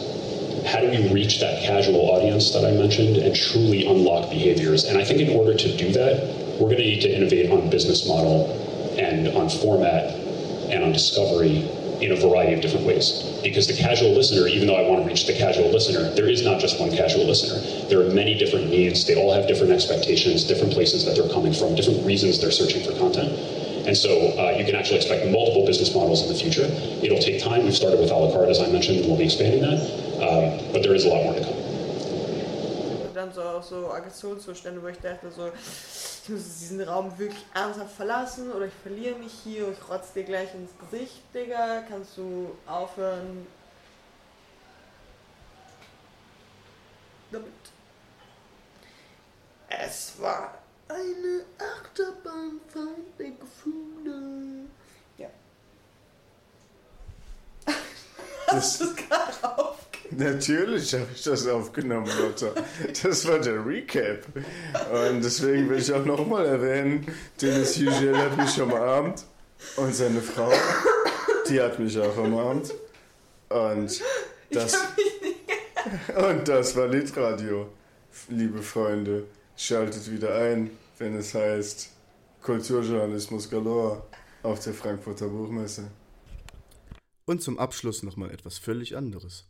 how 0.66 0.80
do 0.80 0.90
we 0.90 1.12
reach 1.14 1.40
that 1.40 1.62
casual 1.64 2.10
audience 2.12 2.52
that 2.54 2.66
I 2.66 2.72
mentioned 2.72 3.18
and 3.18 3.36
truly 3.36 3.86
unlock 3.86 4.30
behaviors? 4.30 4.86
And 4.86 4.98
I 4.98 5.04
think 5.04 5.20
in 5.20 5.36
order 5.36 5.54
to 5.54 5.78
do 5.78 5.92
that, 5.92 6.58
we're 6.60 6.70
going 6.70 6.78
to 6.78 6.84
need 6.84 7.02
to 7.02 7.14
innovate 7.14 7.52
on 7.52 7.70
business 7.70 8.08
model 8.08 8.50
and 8.98 9.28
on 9.30 9.50
format 9.50 10.14
and 10.72 10.84
on 10.84 10.92
discovery 10.92 11.68
in 12.02 12.12
a 12.12 12.16
variety 12.16 12.54
of 12.54 12.62
different 12.62 12.86
ways. 12.86 13.24
Because 13.44 13.68
the 13.68 13.74
casual 13.76 14.12
listener, 14.12 14.48
even 14.48 14.68
though 14.68 14.76
I 14.76 14.88
want 14.88 15.02
to 15.02 15.08
reach 15.08 15.28
the 15.28 15.34
casual 15.34 15.70
listener, 15.70 16.10
there 16.16 16.30
is 16.30 16.44
not 16.44 16.60
just 16.60 16.80
one 16.80 16.92
casual 16.92 17.26
listener. 17.26 17.60
There 17.90 18.02
are 18.02 18.10
many 18.14 18.38
different 18.38 18.70
needs. 18.70 19.06
They 19.06 19.16
all 19.16 19.34
have 19.34 19.48
different 19.48 19.72
expectations, 19.72 20.44
different 20.44 20.74
places 20.74 21.06
that 21.06 21.16
they're 21.16 21.32
coming 21.32 21.54
from, 21.54 21.76
different 21.76 22.06
reasons 22.06 22.40
they're 22.40 22.52
searching 22.52 22.84
for 22.84 22.98
content. 22.98 23.32
And 23.86 23.98
so 23.98 24.10
uh, 24.40 24.56
you 24.58 24.64
can 24.64 24.76
actually 24.76 24.98
expect 24.98 25.28
multiple 25.28 25.66
business 25.66 25.94
models 25.94 26.24
in 26.24 26.30
the 26.30 26.40
future. 26.40 26.64
It'll 27.04 27.20
take 27.20 27.44
time. 27.44 27.66
We've 27.66 27.76
started 27.76 28.00
with 28.00 28.12
a 28.12 28.16
la 28.16 28.32
carte, 28.32 28.50
as 28.50 28.62
I 28.62 28.68
mentioned, 28.68 29.00
and 29.00 29.08
we'll 29.08 29.18
be 29.18 29.26
expanding 29.26 29.62
that. 29.62 29.80
Um, 30.24 30.72
but 30.72 30.84
there 30.84 30.96
is 30.96 31.04
a 31.04 31.10
lot 31.10 31.24
more 31.24 31.34
to 31.34 31.44
come. 31.44 31.64
Dann 33.14 33.32
so 33.32 33.42
auch 33.42 33.64
so 33.64 33.92
Aggressionszustände, 33.92 34.82
wo 34.82 34.88
ich 34.88 34.98
dachte 34.98 35.32
so, 35.32 35.52
ich 36.24 36.30
muss 36.30 36.60
diesen 36.60 36.82
Raum 36.82 37.18
wirklich 37.20 37.46
ernsthaft 37.54 37.98
verlassen 37.98 38.50
oder 38.54 38.66
ich 38.66 38.74
verliere 38.82 39.18
mich 39.18 39.34
hier, 39.44 39.70
ich 39.70 39.90
rotze 39.90 40.14
dir 40.14 40.24
gleich 40.24 40.54
ins 40.54 40.72
Gesicht, 40.80 41.22
Digga. 41.34 41.84
Kannst 41.90 42.18
du 42.18 42.56
aufhören? 42.66 43.46
Damit. 47.30 47.52
Es 49.68 50.14
war 50.22 50.54
eine 50.88 51.44
Achterbahnfahrt 51.58 53.20
der 53.20 53.32
Gefühle. 53.32 54.66
Ja. 55.18 55.30
Hast 58.48 58.80
du 58.80 58.86
es 58.86 58.96
gerade 58.96 59.58
auf? 59.58 59.93
Natürlich 60.12 60.94
habe 60.94 61.08
ich 61.16 61.24
das 61.24 61.48
aufgenommen, 61.48 62.10
Lotta. 62.20 62.52
Das 63.02 63.28
war 63.28 63.40
der 63.40 63.66
Recap. 63.66 64.26
Und 64.36 65.24
deswegen 65.24 65.70
will 65.70 65.80
ich 65.80 65.92
auch 65.92 66.06
nochmal 66.06 66.46
erwähnen, 66.46 67.06
Dennis 67.42 67.78
Hugel 67.78 68.18
hat 68.18 68.38
mich 68.38 68.62
umarmt 68.62 69.26
und 69.78 69.96
seine 69.96 70.22
Frau, 70.22 70.52
die 71.50 71.60
hat 71.62 71.80
mich 71.80 71.98
auch 72.00 72.18
umarmt. 72.18 72.74
Und 73.50 74.02
das, 74.52 74.76
und 76.30 76.48
das 76.48 76.76
war 76.76 76.88
Litradio. 76.88 77.70
Liebe 78.30 78.62
Freunde, 78.62 79.26
schaltet 79.56 80.12
wieder 80.12 80.36
ein, 80.36 80.72
wenn 80.98 81.16
es 81.16 81.34
heißt 81.34 81.90
Kulturjournalismus 82.42 83.50
galore 83.50 84.04
auf 84.44 84.60
der 84.60 84.74
Frankfurter 84.74 85.28
Buchmesse. 85.28 85.90
Und 87.26 87.42
zum 87.42 87.58
Abschluss 87.58 88.04
nochmal 88.04 88.32
etwas 88.32 88.58
völlig 88.58 88.96
anderes. 88.98 89.46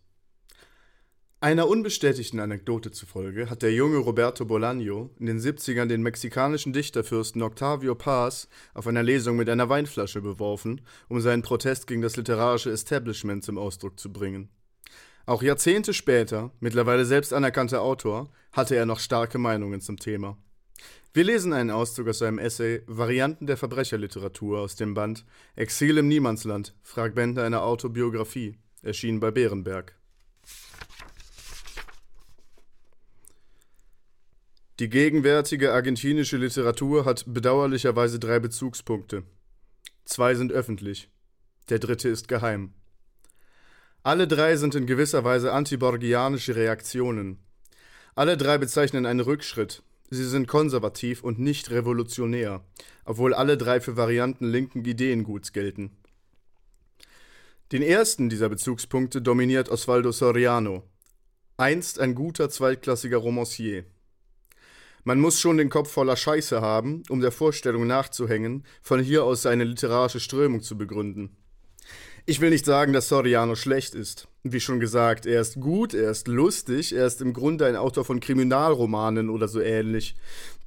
Einer 1.43 1.67
unbestätigten 1.67 2.39
Anekdote 2.39 2.91
zufolge 2.91 3.49
hat 3.49 3.63
der 3.63 3.73
junge 3.73 3.97
Roberto 3.97 4.45
Bolaño 4.45 5.09
in 5.19 5.25
den 5.25 5.41
70ern 5.41 5.87
den 5.87 6.01
mexikanischen 6.01 6.71
Dichterfürsten 6.71 7.41
Octavio 7.41 7.95
Paz 7.95 8.47
auf 8.73 8.87
einer 8.87 9.03
Lesung 9.03 9.35
mit 9.35 9.49
einer 9.49 9.67
Weinflasche 9.67 10.21
beworfen, 10.21 10.79
um 11.09 11.19
seinen 11.19 11.41
Protest 11.41 11.85
gegen 11.85 12.01
das 12.01 12.15
literarische 12.15 12.71
Establishment 12.71 13.43
zum 13.43 13.57
Ausdruck 13.57 13.99
zu 13.99 14.13
bringen. 14.13 14.47
Auch 15.25 15.43
Jahrzehnte 15.43 15.93
später, 15.93 16.51
mittlerweile 16.61 17.03
selbst 17.03 17.33
anerkannter 17.33 17.81
Autor, 17.81 18.29
hatte 18.53 18.77
er 18.77 18.85
noch 18.85 19.01
starke 19.01 19.37
Meinungen 19.37 19.81
zum 19.81 19.99
Thema. 19.99 20.37
Wir 21.13 21.25
lesen 21.25 21.51
einen 21.51 21.71
Auszug 21.71 22.07
aus 22.07 22.19
seinem 22.19 22.39
Essay 22.39 22.83
Varianten 22.87 23.47
der 23.47 23.57
Verbrecherliteratur 23.57 24.59
aus 24.59 24.77
dem 24.77 24.93
Band 24.93 25.25
Exil 25.57 25.97
im 25.97 26.07
Niemandsland, 26.07 26.73
Fragmente 26.83 27.43
einer 27.43 27.63
Autobiografie, 27.63 28.55
erschienen 28.81 29.19
bei 29.19 29.31
Bärenberg. 29.31 29.93
Die 34.79 34.89
gegenwärtige 34.89 35.71
argentinische 35.71 36.37
Literatur 36.37 37.05
hat 37.05 37.25
bedauerlicherweise 37.27 38.17
drei 38.17 38.39
Bezugspunkte. 38.39 39.23
Zwei 40.03 40.33
sind 40.33 40.51
öffentlich, 40.51 41.09
der 41.69 41.77
dritte 41.77 42.09
ist 42.09 42.27
geheim. 42.27 42.73
Alle 44.01 44.27
drei 44.27 44.55
sind 44.57 44.73
in 44.73 44.87
gewisser 44.87 45.23
Weise 45.23 45.53
antiborgianische 45.53 46.55
Reaktionen. 46.55 47.37
Alle 48.15 48.35
drei 48.35 48.57
bezeichnen 48.57 49.05
einen 49.05 49.19
Rückschritt. 49.19 49.83
Sie 50.09 50.25
sind 50.25 50.47
konservativ 50.47 51.23
und 51.23 51.39
nicht 51.39 51.69
revolutionär, 51.69 52.65
obwohl 53.05 53.35
alle 53.35 53.57
drei 53.57 53.79
für 53.79 53.95
Varianten 53.95 54.45
linken 54.49 54.83
Ideenguts 54.83 55.53
gelten. 55.53 55.91
Den 57.71 57.83
ersten 57.83 58.27
dieser 58.29 58.49
Bezugspunkte 58.49 59.21
dominiert 59.21 59.69
Osvaldo 59.69 60.11
Soriano, 60.11 60.83
einst 61.57 61.99
ein 61.99 62.15
guter 62.15 62.49
zweitklassiger 62.49 63.17
Romancier. 63.17 63.85
Man 65.05 65.19
muss 65.19 65.39
schon 65.39 65.57
den 65.57 65.69
Kopf 65.69 65.91
voller 65.91 66.15
Scheiße 66.15 66.61
haben, 66.61 67.03
um 67.09 67.19
der 67.19 67.31
Vorstellung 67.31 67.87
nachzuhängen, 67.87 68.63
von 68.81 69.01
hier 69.01 69.25
aus 69.25 69.41
seine 69.41 69.65
literarische 69.65 70.21
Strömung 70.21 70.61
zu 70.61 70.77
begründen. 70.77 71.35
Ich 72.25 72.39
will 72.39 72.51
nicht 72.51 72.63
sagen, 72.63 72.93
dass 72.93 73.09
Soriano 73.09 73.55
schlecht 73.55 73.95
ist. 73.95 74.29
Wie 74.43 74.61
schon 74.61 74.79
gesagt, 74.79 75.25
er 75.25 75.41
ist 75.41 75.59
gut, 75.59 75.93
er 75.93 76.09
ist 76.09 76.29
lustig, 76.29 76.95
er 76.95 77.05
ist 77.05 77.19
im 77.19 77.33
Grunde 77.33 77.65
ein 77.65 77.75
Autor 77.75 78.05
von 78.05 78.21
Kriminalromanen 78.21 79.29
oder 79.29 79.49
so 79.49 79.59
ähnlich, 79.59 80.15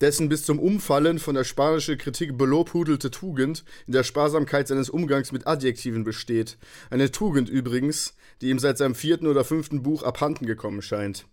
dessen 0.02 0.28
bis 0.28 0.44
zum 0.44 0.58
Umfallen 0.58 1.18
von 1.18 1.34
der 1.34 1.44
spanischen 1.44 1.96
Kritik 1.96 2.36
belobhudelte 2.36 3.10
Tugend 3.10 3.64
in 3.86 3.94
der 3.94 4.02
Sparsamkeit 4.02 4.68
seines 4.68 4.90
Umgangs 4.90 5.32
mit 5.32 5.46
Adjektiven 5.46 6.04
besteht. 6.04 6.58
Eine 6.90 7.10
Tugend 7.10 7.48
übrigens, 7.48 8.14
die 8.42 8.50
ihm 8.50 8.58
seit 8.58 8.76
seinem 8.76 8.94
vierten 8.94 9.26
oder 9.26 9.42
fünften 9.42 9.82
Buch 9.82 10.02
abhanden 10.02 10.44
gekommen 10.44 10.82
scheint. 10.82 11.26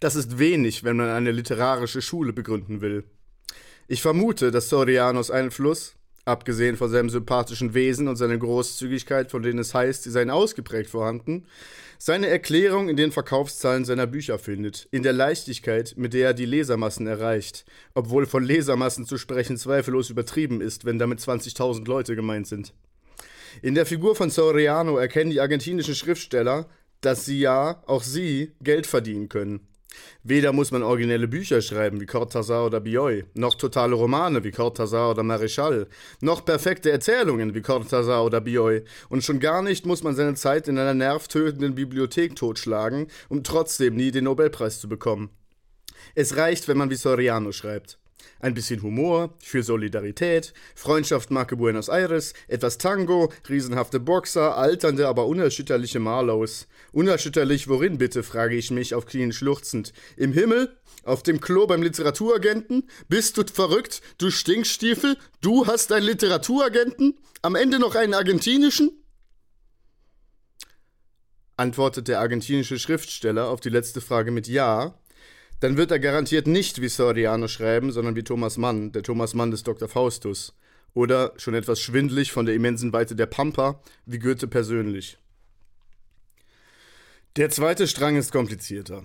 Das 0.00 0.16
ist 0.16 0.38
wenig, 0.38 0.84
wenn 0.84 0.96
man 0.96 1.08
eine 1.08 1.32
literarische 1.32 2.02
Schule 2.02 2.32
begründen 2.32 2.80
will. 2.80 3.04
Ich 3.86 4.02
vermute, 4.02 4.50
dass 4.50 4.68
Sorianos 4.68 5.30
Einfluss, 5.30 5.94
abgesehen 6.24 6.76
von 6.76 6.90
seinem 6.90 7.10
sympathischen 7.10 7.74
Wesen 7.74 8.08
und 8.08 8.16
seiner 8.16 8.38
Großzügigkeit, 8.38 9.30
von 9.30 9.42
denen 9.42 9.58
es 9.58 9.74
heißt, 9.74 10.04
sie 10.04 10.10
seien 10.10 10.30
ausgeprägt 10.30 10.90
vorhanden, 10.90 11.46
seine 11.98 12.28
Erklärung 12.28 12.88
in 12.88 12.96
den 12.96 13.12
Verkaufszahlen 13.12 13.84
seiner 13.84 14.06
Bücher 14.06 14.38
findet, 14.38 14.88
in 14.90 15.02
der 15.02 15.12
Leichtigkeit, 15.12 15.94
mit 15.96 16.14
der 16.14 16.28
er 16.28 16.34
die 16.34 16.46
Lesermassen 16.46 17.06
erreicht, 17.06 17.64
obwohl 17.94 18.26
von 18.26 18.42
Lesermassen 18.42 19.06
zu 19.06 19.18
sprechen 19.18 19.56
zweifellos 19.56 20.10
übertrieben 20.10 20.60
ist, 20.60 20.84
wenn 20.84 20.98
damit 20.98 21.20
20.000 21.20 21.86
Leute 21.86 22.16
gemeint 22.16 22.46
sind. 22.46 22.72
In 23.62 23.74
der 23.74 23.86
Figur 23.86 24.16
von 24.16 24.30
Soriano 24.30 24.96
erkennen 24.96 25.30
die 25.30 25.40
argentinischen 25.40 25.94
Schriftsteller, 25.94 26.68
dass 27.00 27.24
sie 27.24 27.38
ja, 27.38 27.82
auch 27.86 28.02
sie, 28.02 28.52
Geld 28.60 28.86
verdienen 28.86 29.28
können. 29.28 29.68
Weder 30.22 30.52
muss 30.52 30.70
man 30.70 30.82
originelle 30.82 31.28
Bücher 31.28 31.60
schreiben 31.60 32.00
wie 32.00 32.06
Cortázar 32.06 32.66
oder 32.66 32.80
Bioy, 32.80 33.24
noch 33.34 33.54
totale 33.54 33.94
Romane 33.94 34.44
wie 34.44 34.50
Cortázar 34.50 35.10
oder 35.10 35.22
Marischal, 35.22 35.86
noch 36.20 36.44
perfekte 36.44 36.90
Erzählungen 36.90 37.54
wie 37.54 37.60
Cortázar 37.60 38.24
oder 38.24 38.40
Bioy, 38.40 38.84
und 39.08 39.24
schon 39.24 39.40
gar 39.40 39.62
nicht 39.62 39.86
muss 39.86 40.02
man 40.02 40.14
seine 40.14 40.34
Zeit 40.34 40.68
in 40.68 40.78
einer 40.78 40.94
nervtötenden 40.94 41.74
Bibliothek 41.74 42.36
totschlagen, 42.36 43.08
um 43.28 43.42
trotzdem 43.42 43.96
nie 43.96 44.10
den 44.10 44.24
Nobelpreis 44.24 44.80
zu 44.80 44.88
bekommen. 44.88 45.30
Es 46.14 46.36
reicht, 46.36 46.68
wenn 46.68 46.78
man 46.78 46.90
wie 46.90 46.96
Soriano 46.96 47.52
schreibt. 47.52 47.98
Ein 48.44 48.52
bisschen 48.52 48.82
Humor, 48.82 49.32
für 49.38 49.62
Solidarität, 49.62 50.52
Freundschaft 50.74 51.30
Marke 51.30 51.56
Buenos 51.56 51.88
Aires, 51.88 52.34
etwas 52.46 52.76
Tango, 52.76 53.32
riesenhafte 53.48 54.00
Boxer, 54.00 54.58
alternde, 54.58 55.08
aber 55.08 55.28
unerschütterliche 55.28 55.98
Marlows. 55.98 56.68
Unerschütterlich 56.92 57.68
worin 57.68 57.96
bitte, 57.96 58.22
frage 58.22 58.54
ich 58.54 58.70
mich 58.70 58.94
auf 58.94 59.06
Knien 59.06 59.32
schluchzend. 59.32 59.94
Im 60.18 60.34
Himmel? 60.34 60.76
Auf 61.04 61.22
dem 61.22 61.40
Klo 61.40 61.66
beim 61.66 61.82
Literaturagenten? 61.82 62.86
Bist 63.08 63.38
du 63.38 63.44
verrückt, 63.50 64.02
du 64.18 64.30
Stinkstiefel? 64.30 65.16
Du 65.40 65.66
hast 65.66 65.90
einen 65.90 66.04
Literaturagenten? 66.04 67.18
Am 67.40 67.54
Ende 67.54 67.78
noch 67.78 67.94
einen 67.94 68.12
argentinischen? 68.12 68.90
Antwortet 71.56 72.08
der 72.08 72.20
argentinische 72.20 72.78
Schriftsteller 72.78 73.48
auf 73.48 73.60
die 73.60 73.70
letzte 73.70 74.02
Frage 74.02 74.30
mit 74.30 74.48
Ja, 74.48 75.00
dann 75.64 75.78
wird 75.78 75.90
er 75.90 75.98
garantiert 75.98 76.46
nicht 76.46 76.82
wie 76.82 76.88
Soriano 76.88 77.48
schreiben, 77.48 77.90
sondern 77.90 78.16
wie 78.16 78.22
Thomas 78.22 78.58
Mann, 78.58 78.92
der 78.92 79.02
Thomas 79.02 79.32
Mann 79.32 79.50
des 79.50 79.62
Dr. 79.62 79.88
Faustus. 79.88 80.52
Oder, 80.92 81.32
schon 81.38 81.54
etwas 81.54 81.80
schwindlig 81.80 82.32
von 82.32 82.44
der 82.44 82.54
immensen 82.54 82.92
Weite 82.92 83.16
der 83.16 83.24
Pampa, 83.24 83.80
wie 84.04 84.18
Goethe 84.18 84.46
persönlich. 84.46 85.16
Der 87.36 87.48
zweite 87.48 87.88
Strang 87.88 88.16
ist 88.16 88.30
komplizierter. 88.30 89.04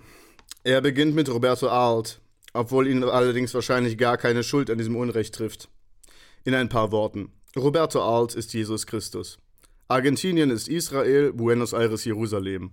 Er 0.65 0.81
beginnt 0.81 1.15
mit 1.15 1.29
Roberto 1.29 1.69
Arlt, 1.69 2.19
obwohl 2.51 2.89
ihn 2.89 3.05
allerdings 3.05 3.53
wahrscheinlich 3.53 3.97
gar 3.97 4.17
keine 4.17 4.43
Schuld 4.43 4.69
an 4.69 4.77
diesem 4.77 4.97
Unrecht 4.97 5.35
trifft. 5.35 5.69
In 6.43 6.53
ein 6.53 6.67
paar 6.67 6.91
Worten. 6.91 7.31
Roberto 7.55 8.01
Arlt 8.01 8.35
ist 8.35 8.53
Jesus 8.53 8.85
Christus. 8.85 9.39
Argentinien 9.87 10.49
ist 10.49 10.67
Israel, 10.67 11.31
Buenos 11.31 11.71
Aires 11.71 12.03
Jerusalem. 12.03 12.71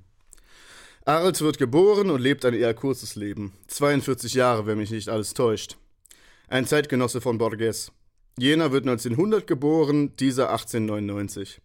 Arlt 1.09 1.41
wird 1.41 1.59
geboren 1.59 2.11
und 2.11 2.21
lebt 2.21 2.45
ein 2.45 2.53
eher 2.53 2.75
kurzes 2.75 3.15
Leben. 3.15 3.53
42 3.69 4.35
Jahre, 4.35 4.67
wenn 4.67 4.79
mich 4.79 4.91
nicht 4.91 5.09
alles 5.09 5.35
täuscht. 5.35 5.77
Ein 6.49 6.67
Zeitgenosse 6.67 7.21
von 7.21 7.39
Borges. 7.39 7.93
Jener 8.37 8.73
wird 8.73 8.89
1900 8.89 9.47
geboren, 9.47 10.17
dieser 10.17 10.51
1899. 10.51 11.61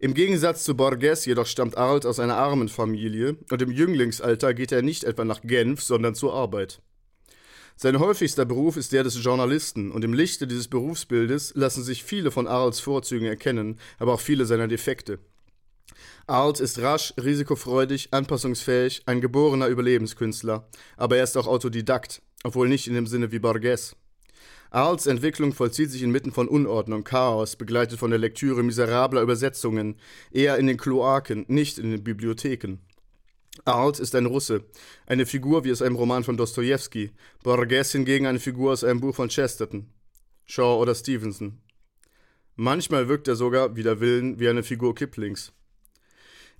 Im 0.00 0.12
Gegensatz 0.12 0.64
zu 0.64 0.76
Borges 0.76 1.24
jedoch 1.24 1.46
stammt 1.46 1.78
Arlt 1.78 2.04
aus 2.04 2.18
einer 2.18 2.34
armen 2.34 2.68
Familie 2.68 3.36
und 3.48 3.62
im 3.62 3.70
Jünglingsalter 3.70 4.54
geht 4.54 4.72
er 4.72 4.82
nicht 4.82 5.04
etwa 5.04 5.24
nach 5.24 5.42
Genf, 5.42 5.80
sondern 5.80 6.16
zur 6.16 6.34
Arbeit. 6.34 6.82
Sein 7.76 8.00
häufigster 8.00 8.44
Beruf 8.44 8.76
ist 8.76 8.92
der 8.92 9.04
des 9.04 9.22
Journalisten 9.22 9.92
und 9.92 10.02
im 10.02 10.14
Lichte 10.14 10.48
dieses 10.48 10.66
Berufsbildes 10.66 11.52
lassen 11.54 11.84
sich 11.84 12.02
viele 12.02 12.32
von 12.32 12.48
Arlts 12.48 12.80
Vorzügen 12.80 13.26
erkennen, 13.26 13.78
aber 14.00 14.14
auch 14.14 14.20
viele 14.20 14.46
seiner 14.46 14.66
Defekte. 14.66 15.20
Arlt 16.26 16.60
ist 16.60 16.80
rasch, 16.80 17.12
risikofreudig, 17.22 18.08
anpassungsfähig, 18.12 19.02
ein 19.06 19.20
geborener 19.20 19.68
Überlebenskünstler, 19.68 20.68
aber 20.96 21.16
er 21.16 21.24
ist 21.24 21.36
auch 21.36 21.46
Autodidakt, 21.46 22.22
obwohl 22.42 22.68
nicht 22.68 22.86
in 22.86 22.94
dem 22.94 23.06
Sinne 23.06 23.32
wie 23.32 23.38
Borges. 23.38 23.96
Arls 24.70 25.06
Entwicklung 25.06 25.52
vollzieht 25.52 25.90
sich 25.92 26.02
inmitten 26.02 26.32
von 26.32 26.48
Unordnung, 26.48 27.04
Chaos, 27.04 27.54
begleitet 27.54 27.98
von 27.98 28.10
der 28.10 28.18
Lektüre 28.18 28.64
miserabler 28.64 29.22
Übersetzungen, 29.22 29.94
eher 30.32 30.58
in 30.58 30.66
den 30.66 30.78
Kloaken, 30.78 31.44
nicht 31.46 31.78
in 31.78 31.92
den 31.92 32.02
Bibliotheken. 32.02 32.78
Arlt 33.64 34.00
ist 34.00 34.16
ein 34.16 34.26
Russe, 34.26 34.64
eine 35.06 35.26
Figur 35.26 35.64
wie 35.64 35.70
aus 35.70 35.80
einem 35.80 35.94
Roman 35.94 36.24
von 36.24 36.36
Dostoevsky, 36.36 37.12
Borges 37.44 37.92
hingegen 37.92 38.26
eine 38.26 38.40
Figur 38.40 38.72
aus 38.72 38.82
einem 38.82 39.00
Buch 39.00 39.14
von 39.14 39.28
Chesterton, 39.28 39.86
Shaw 40.44 40.80
oder 40.80 40.94
Stevenson. 40.96 41.60
Manchmal 42.56 43.08
wirkt 43.08 43.28
er 43.28 43.36
sogar, 43.36 43.76
wider 43.76 44.00
Willen, 44.00 44.40
wie 44.40 44.48
eine 44.48 44.64
Figur 44.64 44.94
Kiplings. 44.94 45.52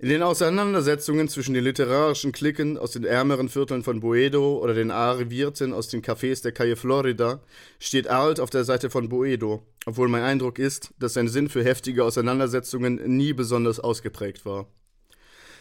In 0.00 0.08
den 0.08 0.22
Auseinandersetzungen 0.22 1.28
zwischen 1.28 1.54
den 1.54 1.62
literarischen 1.62 2.32
Klicken 2.32 2.76
aus 2.76 2.90
den 2.90 3.04
ärmeren 3.04 3.48
Vierteln 3.48 3.84
von 3.84 4.00
Boedo 4.00 4.58
oder 4.58 4.74
den 4.74 4.90
Arrivierten 4.90 5.72
aus 5.72 5.88
den 5.88 6.02
Cafés 6.02 6.42
der 6.42 6.50
Calle 6.50 6.74
Florida 6.74 7.40
steht 7.78 8.08
Arlt 8.08 8.40
auf 8.40 8.50
der 8.50 8.64
Seite 8.64 8.90
von 8.90 9.08
Boedo, 9.08 9.62
obwohl 9.86 10.08
mein 10.08 10.24
Eindruck 10.24 10.58
ist, 10.58 10.92
dass 10.98 11.14
sein 11.14 11.28
Sinn 11.28 11.48
für 11.48 11.62
heftige 11.62 12.02
Auseinandersetzungen 12.02 13.16
nie 13.16 13.32
besonders 13.32 13.78
ausgeprägt 13.78 14.44
war. 14.44 14.66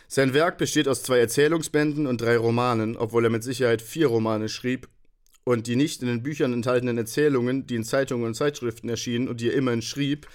Sein 0.07 0.33
Werk 0.33 0.57
besteht 0.57 0.87
aus 0.87 1.03
zwei 1.03 1.19
Erzählungsbänden 1.19 2.07
und 2.07 2.19
drei 2.19 2.35
Romanen, 2.35 2.97
obwohl 2.97 3.25
er 3.25 3.29
mit 3.29 3.43
Sicherheit 3.43 3.83
vier 3.83 4.07
Romane 4.07 4.49
schrieb 4.49 4.89
und 5.43 5.67
die 5.67 5.75
nicht 5.75 6.01
in 6.01 6.07
den 6.07 6.23
Büchern 6.23 6.53
enthaltenen 6.53 6.97
Erzählungen, 6.97 7.67
die 7.67 7.75
in 7.75 7.83
Zeitungen 7.83 8.25
und 8.25 8.33
Zeitschriften 8.33 8.89
erschienen 8.89 9.27
und 9.27 9.41
die 9.41 9.49
er 9.49 9.55
immerhin 9.55 9.83
schrieb, 9.83 10.27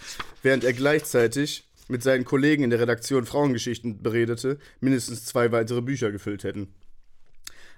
während 0.43 0.63
er 0.63 0.73
gleichzeitig 0.73 1.68
mit 1.89 2.03
seinen 2.03 2.25
Kollegen 2.25 2.63
in 2.63 2.71
der 2.71 2.81
Redaktion 2.81 3.27
Frauengeschichten 3.27 4.03
beredete, 4.03 4.59
mindestens 4.81 5.25
zwei 5.25 5.51
weitere 5.53 5.83
Bücher 5.83 6.13
gefüllt 6.13 6.45
hätten. 6.45 6.69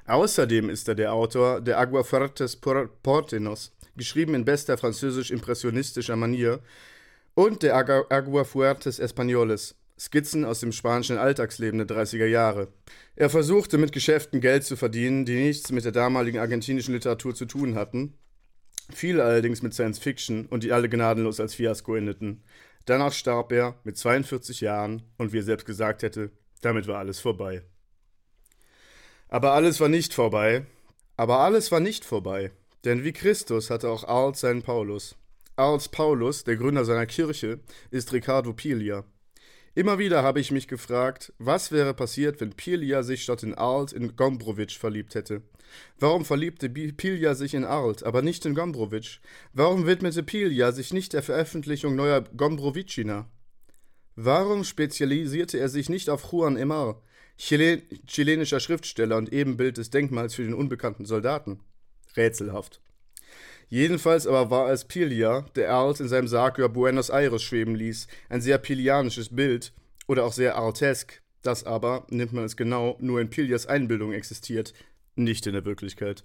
Außerdem 0.07 0.69
ist 0.69 0.89
er 0.89 0.95
der 0.95 1.13
Autor 1.13 1.61
der 1.61 1.79
Aguafuertes 1.79 2.57
Portenos, 2.57 3.73
geschrieben 3.97 4.35
in 4.35 4.45
bester 4.45 4.77
französisch-impressionistischer 4.77 6.17
Manier, 6.17 6.61
und 7.35 7.63
der 7.63 7.77
Aguafuertes 7.77 9.01
Españoles, 9.01 9.75
Skizzen 9.99 10.45
aus 10.45 10.61
dem 10.61 10.73
spanischen 10.73 11.19
Alltagsleben 11.19 11.79
der 11.79 11.87
30er 11.87 12.27
Jahre. 12.27 12.69
Er 13.17 13.29
versuchte 13.29 13.77
mit 13.79 13.93
Geschäften 13.93 14.41
Geld 14.41 14.65
zu 14.65 14.77
verdienen, 14.77 15.27
die 15.27 15.37
nichts 15.37 15.71
mit 15.71 15.85
der 15.85 15.93
damaligen 15.93 16.39
argentinischen 16.39 16.95
Literatur 16.95 17.35
zu 17.35 17.45
tun 17.45 17.75
hatten, 17.75 18.15
viele 18.93 19.23
allerdings 19.23 19.63
mit 19.63 19.75
Science 19.75 19.99
Fiction 19.99 20.47
und 20.47 20.65
die 20.65 20.73
alle 20.73 20.89
gnadenlos 20.89 21.39
als 21.39 21.55
Fiasko 21.55 21.95
endeten. 21.95 22.43
Danach 22.91 23.13
starb 23.13 23.53
er 23.53 23.77
mit 23.85 23.97
42 23.97 24.63
Jahren 24.63 25.05
und 25.17 25.33
wie 25.33 25.39
er 25.39 25.45
selbst 25.45 25.65
gesagt 25.65 26.03
hätte, 26.03 26.33
damit 26.61 26.89
war 26.89 26.99
alles 26.99 27.21
vorbei. 27.21 27.63
Aber 29.29 29.53
alles 29.53 29.79
war 29.79 29.89
nicht 29.89 30.13
vorbei. 30.13 30.67
Aber 31.17 31.39
alles 31.39 31.71
war 31.71 31.79
nicht 31.79 32.05
vorbei. 32.05 32.51
Denn 32.85 33.05
wie 33.05 33.13
Christus 33.13 33.71
hatte 33.71 33.91
auch 33.91 34.03
Arlt 34.03 34.39
seinen 34.39 34.63
Paulus. 34.63 35.15
Arls 35.55 35.89
Paulus, 35.89 36.43
der 36.43 36.57
Gründer 36.57 36.85
seiner 36.85 37.07
Kirche, 37.07 37.61
ist 37.93 38.13
Riccardo 38.13 38.55
Piglia. 38.55 39.05
Immer 39.75 40.01
wieder 40.01 40.25
habe 40.25 40.41
ich 40.41 40.51
mich 40.51 40.67
gefragt, 40.67 41.33
was 41.39 41.71
wäre 41.71 41.95
passiert, 41.95 42.41
wenn 42.41 42.51
Piglia 42.51 43.05
sich 43.05 43.23
statt 43.23 43.45
in 43.45 43.55
Arlt 43.55 43.93
in 43.93 44.17
Gombrowicz 44.17 44.73
verliebt 44.73 45.15
hätte. 45.15 45.43
Warum 46.01 46.25
verliebte 46.25 46.69
Piglia 46.69 47.35
sich 47.37 47.55
in 47.55 47.65
Arlt, 47.65 48.03
aber 48.03 48.21
nicht 48.23 48.45
in 48.47 48.57
Gombrowicz? 48.57 49.21
Warum 49.53 49.87
widmete 49.87 50.25
Piglia 50.25 50.73
sich 50.73 50.93
nicht 50.93 51.13
der 51.13 51.23
Veröffentlichung 51.23 51.95
neuer 51.95 52.23
Gombrowicina? 52.37 53.31
Warum 54.17 54.65
spezialisierte 54.65 55.59
er 55.59 55.69
sich 55.69 55.89
nicht 55.89 56.11
auf 56.11 56.33
Juan 56.33 56.57
Emar, 56.57 57.01
Chilen 57.39 57.83
chilenischer 58.07 58.59
Schriftsteller 58.59 59.17
und 59.17 59.33
Ebenbild 59.33 59.79
des 59.79 59.91
Denkmals 59.91 60.35
für 60.35 60.43
den 60.43 60.53
unbekannten 60.53 61.07
Soldaten? 61.07 61.61
Rätselhaft. 62.17 62.83
Jedenfalls 63.73 64.27
aber 64.27 64.51
war 64.51 64.73
es 64.73 64.85
Pilia, 64.85 65.47
der 65.55 65.69
Earls 65.69 66.01
in 66.01 66.09
seinem 66.09 66.27
Sarg 66.27 66.59
über 66.59 66.69
Buenos 66.69 67.09
Aires 67.09 67.41
schweben 67.41 67.77
ließ, 67.77 68.09
ein 68.29 68.41
sehr 68.41 68.59
pilianisches 68.59 69.35
Bild 69.35 69.73
oder 70.09 70.25
auch 70.25 70.33
sehr 70.33 70.57
artesk, 70.57 71.23
das 71.43 71.65
aber, 71.65 72.05
nimmt 72.11 72.33
man 72.33 72.45
es 72.45 72.57
genau, 72.57 72.99
nur 73.01 73.21
in 73.21 73.31
Pilias 73.31 73.67
Einbildung 73.67 74.13
existiert, 74.13 74.75
nicht 75.15 75.47
in 75.47 75.53
der 75.53 75.65
Wirklichkeit. 75.65 76.25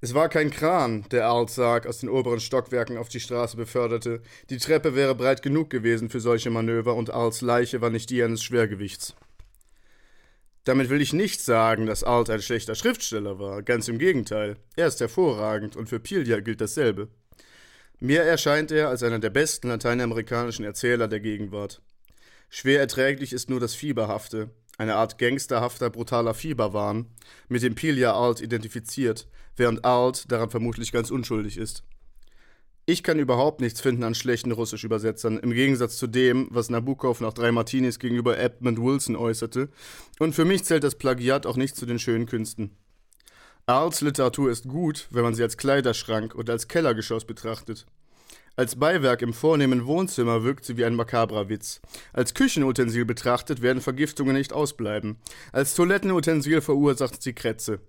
Es 0.00 0.12
war 0.12 0.28
kein 0.28 0.50
Kran, 0.50 1.04
der 1.12 1.22
Earls 1.22 1.54
Sarg 1.54 1.86
aus 1.86 1.98
den 1.98 2.08
oberen 2.08 2.40
Stockwerken 2.40 2.98
auf 2.98 3.08
die 3.08 3.20
Straße 3.20 3.56
beförderte. 3.56 4.20
Die 4.50 4.58
Treppe 4.58 4.96
wäre 4.96 5.14
breit 5.14 5.42
genug 5.42 5.70
gewesen 5.70 6.10
für 6.10 6.20
solche 6.20 6.50
Manöver 6.50 6.96
und 6.96 7.10
Earls 7.10 7.42
Leiche 7.42 7.80
war 7.80 7.90
nicht 7.90 8.10
die 8.10 8.24
eines 8.24 8.42
Schwergewichts. 8.42 9.14
Damit 10.68 10.90
will 10.90 11.00
ich 11.00 11.14
nicht 11.14 11.40
sagen, 11.40 11.86
dass 11.86 12.04
Alt 12.04 12.28
ein 12.28 12.42
schlechter 12.42 12.74
Schriftsteller 12.74 13.38
war, 13.38 13.62
ganz 13.62 13.88
im 13.88 13.96
Gegenteil. 13.96 14.58
Er 14.76 14.88
ist 14.88 15.00
hervorragend 15.00 15.76
und 15.76 15.88
für 15.88 15.98
Piglia 15.98 16.40
gilt 16.40 16.60
dasselbe. 16.60 17.08
Mir 18.00 18.20
erscheint 18.20 18.70
er 18.70 18.90
als 18.90 19.02
einer 19.02 19.18
der 19.18 19.30
besten 19.30 19.68
lateinamerikanischen 19.68 20.66
Erzähler 20.66 21.08
der 21.08 21.20
Gegenwart. 21.20 21.80
Schwer 22.50 22.80
erträglich 22.80 23.32
ist 23.32 23.48
nur 23.48 23.60
das 23.60 23.74
Fieberhafte, 23.74 24.50
eine 24.76 24.96
Art 24.96 25.16
gangsterhafter, 25.16 25.88
brutaler 25.88 26.34
Fieberwahn, 26.34 27.06
mit 27.48 27.62
dem 27.62 27.74
Piglia 27.74 28.12
Alt 28.12 28.42
identifiziert, 28.42 29.26
während 29.56 29.86
Alt 29.86 30.30
daran 30.30 30.50
vermutlich 30.50 30.92
ganz 30.92 31.10
unschuldig 31.10 31.56
ist. 31.56 31.82
Ich 32.90 33.02
kann 33.02 33.18
überhaupt 33.18 33.60
nichts 33.60 33.82
finden 33.82 34.02
an 34.02 34.14
schlechten 34.14 34.50
Russisch-Übersetzern, 34.50 35.36
im 35.36 35.50
Gegensatz 35.50 35.98
zu 35.98 36.06
dem, 36.06 36.48
was 36.50 36.70
Nabokov 36.70 37.20
nach 37.20 37.34
drei 37.34 37.52
Martinis 37.52 37.98
gegenüber 37.98 38.38
Edmund 38.38 38.80
Wilson 38.80 39.14
äußerte. 39.14 39.68
Und 40.18 40.34
für 40.34 40.46
mich 40.46 40.64
zählt 40.64 40.84
das 40.84 40.94
Plagiat 40.94 41.44
auch 41.44 41.58
nicht 41.58 41.76
zu 41.76 41.84
den 41.84 41.98
schönen 41.98 42.24
Künsten. 42.24 42.78
Arls 43.66 44.00
Literatur 44.00 44.50
ist 44.50 44.68
gut, 44.68 45.06
wenn 45.10 45.22
man 45.22 45.34
sie 45.34 45.42
als 45.42 45.58
Kleiderschrank 45.58 46.34
oder 46.34 46.54
als 46.54 46.66
Kellergeschoss 46.66 47.26
betrachtet. 47.26 47.84
Als 48.56 48.76
Beiwerk 48.76 49.20
im 49.20 49.34
vornehmen 49.34 49.84
Wohnzimmer 49.84 50.42
wirkt 50.42 50.64
sie 50.64 50.78
wie 50.78 50.86
ein 50.86 50.94
makabrer 50.94 51.50
Witz. 51.50 51.82
Als 52.14 52.32
Küchenutensil 52.32 53.04
betrachtet 53.04 53.60
werden 53.60 53.82
Vergiftungen 53.82 54.34
nicht 54.34 54.54
ausbleiben. 54.54 55.18
Als 55.52 55.74
Toilettenutensil 55.74 56.62
verursacht 56.62 57.22
sie 57.22 57.34
Krätze. 57.34 57.80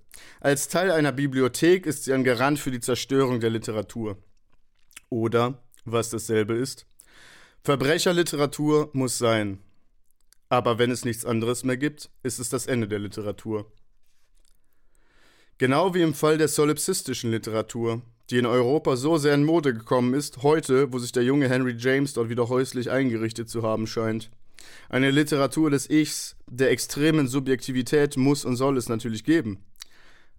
Als 0.41 0.67
Teil 0.67 0.91
einer 0.91 1.13
Bibliothek 1.13 1.85
ist 1.85 2.03
sie 2.03 2.11
ein 2.11 2.25
Garant 2.25 2.59
für 2.59 2.71
die 2.71 2.81
Zerstörung 2.81 3.39
der 3.39 3.51
Literatur. 3.51 4.17
Oder, 5.09 5.61
was 5.85 6.09
dasselbe 6.09 6.53
ist, 6.53 6.85
Verbrecherliteratur 7.63 8.89
muss 8.93 9.17
sein. 9.17 9.59
Aber 10.49 10.79
wenn 10.79 10.91
es 10.91 11.05
nichts 11.05 11.25
anderes 11.25 11.63
mehr 11.63 11.77
gibt, 11.77 12.09
ist 12.23 12.39
es 12.39 12.49
das 12.49 12.65
Ende 12.65 12.87
der 12.87 12.99
Literatur. 12.99 13.71
Genau 15.57 15.93
wie 15.93 16.01
im 16.01 16.13
Fall 16.13 16.37
der 16.37 16.47
solipsistischen 16.47 17.31
Literatur, 17.31 18.01
die 18.29 18.37
in 18.37 18.45
Europa 18.45 18.95
so 18.95 19.17
sehr 19.17 19.33
in 19.33 19.43
Mode 19.43 19.73
gekommen 19.73 20.13
ist, 20.13 20.41
heute, 20.41 20.93
wo 20.93 20.99
sich 20.99 21.11
der 21.11 21.23
junge 21.23 21.49
Henry 21.49 21.75
James 21.77 22.13
dort 22.13 22.29
wieder 22.29 22.47
häuslich 22.47 22.89
eingerichtet 22.89 23.49
zu 23.49 23.61
haben 23.63 23.85
scheint. 23.85 24.31
Eine 24.87 25.11
Literatur 25.11 25.69
des 25.69 25.89
Ichs, 25.89 26.35
der 26.49 26.71
extremen 26.71 27.27
Subjektivität 27.27 28.17
muss 28.17 28.45
und 28.45 28.55
soll 28.55 28.77
es 28.77 28.89
natürlich 28.89 29.23
geben. 29.23 29.63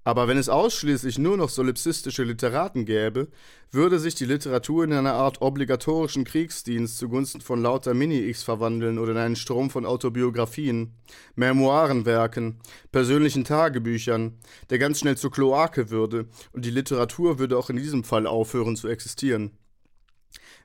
Aber 0.02 0.28
wenn 0.28 0.38
es 0.38 0.48
ausschließlich 0.48 1.18
nur 1.18 1.36
noch 1.36 1.50
solipsistische 1.50 2.24
Literaten 2.24 2.86
gäbe, 2.86 3.28
würde 3.70 3.98
sich 3.98 4.14
die 4.14 4.24
Literatur 4.24 4.84
in 4.84 4.94
eine 4.94 5.12
Art 5.12 5.42
obligatorischen 5.42 6.24
Kriegsdienst 6.24 6.96
zugunsten 6.96 7.42
von 7.42 7.60
lauter 7.60 7.92
Mini-Ichs 7.92 8.42
verwandeln 8.42 8.98
oder 8.98 9.12
in 9.12 9.18
einen 9.18 9.36
Strom 9.36 9.68
von 9.68 9.84
Autobiografien, 9.84 10.94
Memoirenwerken, 11.34 12.60
persönlichen 12.90 13.44
Tagebüchern, 13.44 14.38
der 14.70 14.78
ganz 14.78 15.00
schnell 15.00 15.18
zur 15.18 15.30
Kloake 15.30 15.90
würde, 15.90 16.26
und 16.52 16.64
die 16.64 16.70
Literatur 16.70 17.38
würde 17.38 17.58
auch 17.58 17.68
in 17.68 17.76
diesem 17.76 18.02
Fall 18.02 18.26
aufhören 18.26 18.76
zu 18.76 18.88
existieren. 18.88 19.50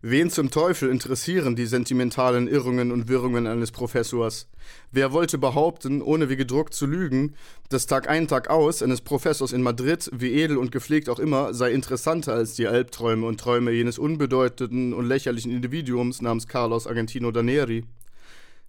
Wen 0.08 0.30
zum 0.30 0.52
Teufel 0.52 0.92
interessieren 0.92 1.56
die 1.56 1.66
sentimentalen 1.66 2.48
Irrungen 2.48 2.92
und 2.92 3.08
Wirrungen 3.08 3.48
eines 3.48 3.72
Professors? 3.72 4.48
Wer 4.92 5.14
wollte 5.14 5.40
behaupten, 5.40 6.04
ohne 6.04 6.30
wie 6.30 6.36
gedruckt 6.36 6.76
zu 6.76 6.86
lügen, 6.86 7.34
dass 7.70 7.88
Tag 7.88 8.08
ein, 8.08 8.28
Tag 8.28 8.52
aus 8.52 8.84
eines 8.84 9.02
Professors 9.02 9.52
in 9.52 9.64
Madrid, 9.64 10.12
wie 10.14 10.34
edel 10.34 10.58
und 10.58 10.72
gepflegt 10.72 11.10
auch 11.10 11.18
immer, 11.18 11.56
sei 11.56 11.72
interessanter 11.72 12.36
als 12.36 12.54
die 12.54 12.68
Albträume 12.68 13.26
und 13.26 13.40
Träume 13.40 13.72
jenes 13.72 13.98
unbedeutenden 13.98 14.94
und 14.94 15.08
lächerlichen 15.08 15.52
Individuums 15.52 16.22
namens 16.22 16.48
Carlos 16.48 16.86
Argentino 16.86 17.32
Daneri? 17.32 17.84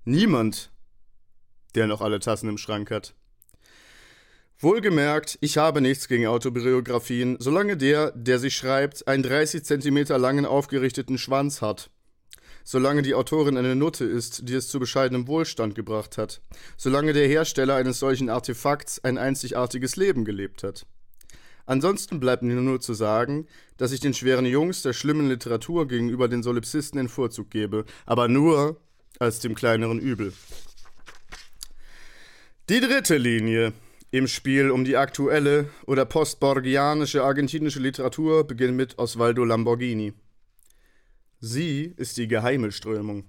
Niemand, 0.07 0.71
der 1.75 1.87
noch 1.87 2.01
alle 2.01 2.19
Tassen 2.19 2.49
im 2.49 2.57
Schrank 2.57 2.91
hat. 2.91 3.13
Wohlgemerkt, 4.59 5.37
ich 5.43 5.59
habe 5.59 5.83
nichts 5.83 6.09
gegen 6.09 6.27
Autobiografien, 6.27 7.37
solange 7.39 7.77
der, 7.77 8.13
der 8.13 8.39
sie 8.39 8.51
schreibt, 8.51 9.07
einen 9.07 9.23
30 9.23 9.63
cm 9.63 10.07
langen 10.19 10.47
aufgerichteten 10.47 11.19
Schwanz 11.19 11.61
hat. 11.61 11.91
Solange 12.65 13.03
die 13.03 13.15
Autorin 13.15 13.59
eine 13.59 13.77
Nutte 13.77 14.07
ist, 14.07 14.49
die 14.49 14.55
es 14.55 14.69
zu 14.69 14.81
bescheidenem 14.81 15.29
Wohlstand 15.29 15.75
gebracht 15.75 16.17
hat. 16.17 16.41
Solange 16.79 17.13
der 17.13 17.29
Hersteller 17.29 17.75
eines 17.75 17.99
solchen 17.99 18.31
Artefakts 18.31 19.05
ein 19.05 19.19
einzigartiges 19.19 19.97
Leben 19.97 20.25
gelebt 20.25 20.63
hat. 20.63 20.87
Ansonsten 21.67 22.19
bleibt 22.19 22.43
mir 22.43 22.55
nur 22.55 22.81
zu 22.81 22.95
sagen, 22.95 23.47
dass 23.77 23.93
ich 23.93 24.01
den 24.01 24.15
schweren 24.15 24.47
Jungs 24.47 24.81
der 24.81 24.95
schlimmen 24.95 25.29
Literatur 25.29 25.87
gegenüber 25.87 26.29
den 26.29 26.43
Solipsisten 26.43 26.97
den 26.97 27.09
Vorzug 27.11 27.51
gebe, 27.51 27.85
aber 28.07 28.27
nur 28.27 28.81
als 29.19 29.41
dem 29.41 29.55
kleineren 29.55 29.99
Übel. 29.99 30.33
Die 32.71 32.81
dritte 32.81 33.19
Linie. 33.19 33.75
Im 34.13 34.29
Spiel 34.29 34.71
um 34.71 34.85
die 34.85 34.97
aktuelle 34.97 35.69
oder 35.85 36.05
postborgianische 36.05 37.25
argentinische 37.25 37.81
Literatur 37.81 38.47
beginnt 38.47 38.77
mit 38.77 38.99
Osvaldo 38.99 39.45
Lamborghini. 39.45 40.13
Sie 41.41 41.93
ist 41.97 42.17
die 42.17 42.29
geheime 42.29 42.71
Strömung. 42.71 43.25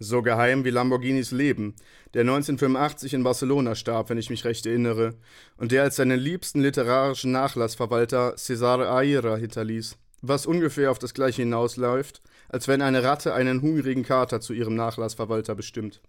So 0.00 0.20
geheim 0.20 0.64
wie 0.64 0.70
Lamborghinis 0.70 1.30
Leben, 1.30 1.76
der 2.14 2.22
1985 2.22 3.14
in 3.14 3.22
Barcelona 3.22 3.76
starb, 3.76 4.10
wenn 4.10 4.18
ich 4.18 4.30
mich 4.30 4.44
recht 4.44 4.66
erinnere, 4.66 5.14
und 5.58 5.70
der 5.70 5.84
als 5.84 5.96
seinen 5.96 6.18
liebsten 6.18 6.60
literarischen 6.60 7.30
Nachlassverwalter 7.30 8.34
Cesare 8.36 8.90
Aira 8.90 9.36
hinterließ, 9.36 9.96
was 10.22 10.44
ungefähr 10.44 10.90
auf 10.90 10.98
das 10.98 11.14
gleiche 11.14 11.42
hinausläuft, 11.42 12.20
als 12.48 12.66
wenn 12.66 12.82
eine 12.82 13.04
Ratte 13.04 13.32
einen 13.32 13.62
hungrigen 13.62 14.02
Kater 14.02 14.40
zu 14.40 14.54
ihrem 14.54 14.74
Nachlassverwalter 14.74 15.54
bestimmt. 15.54 16.00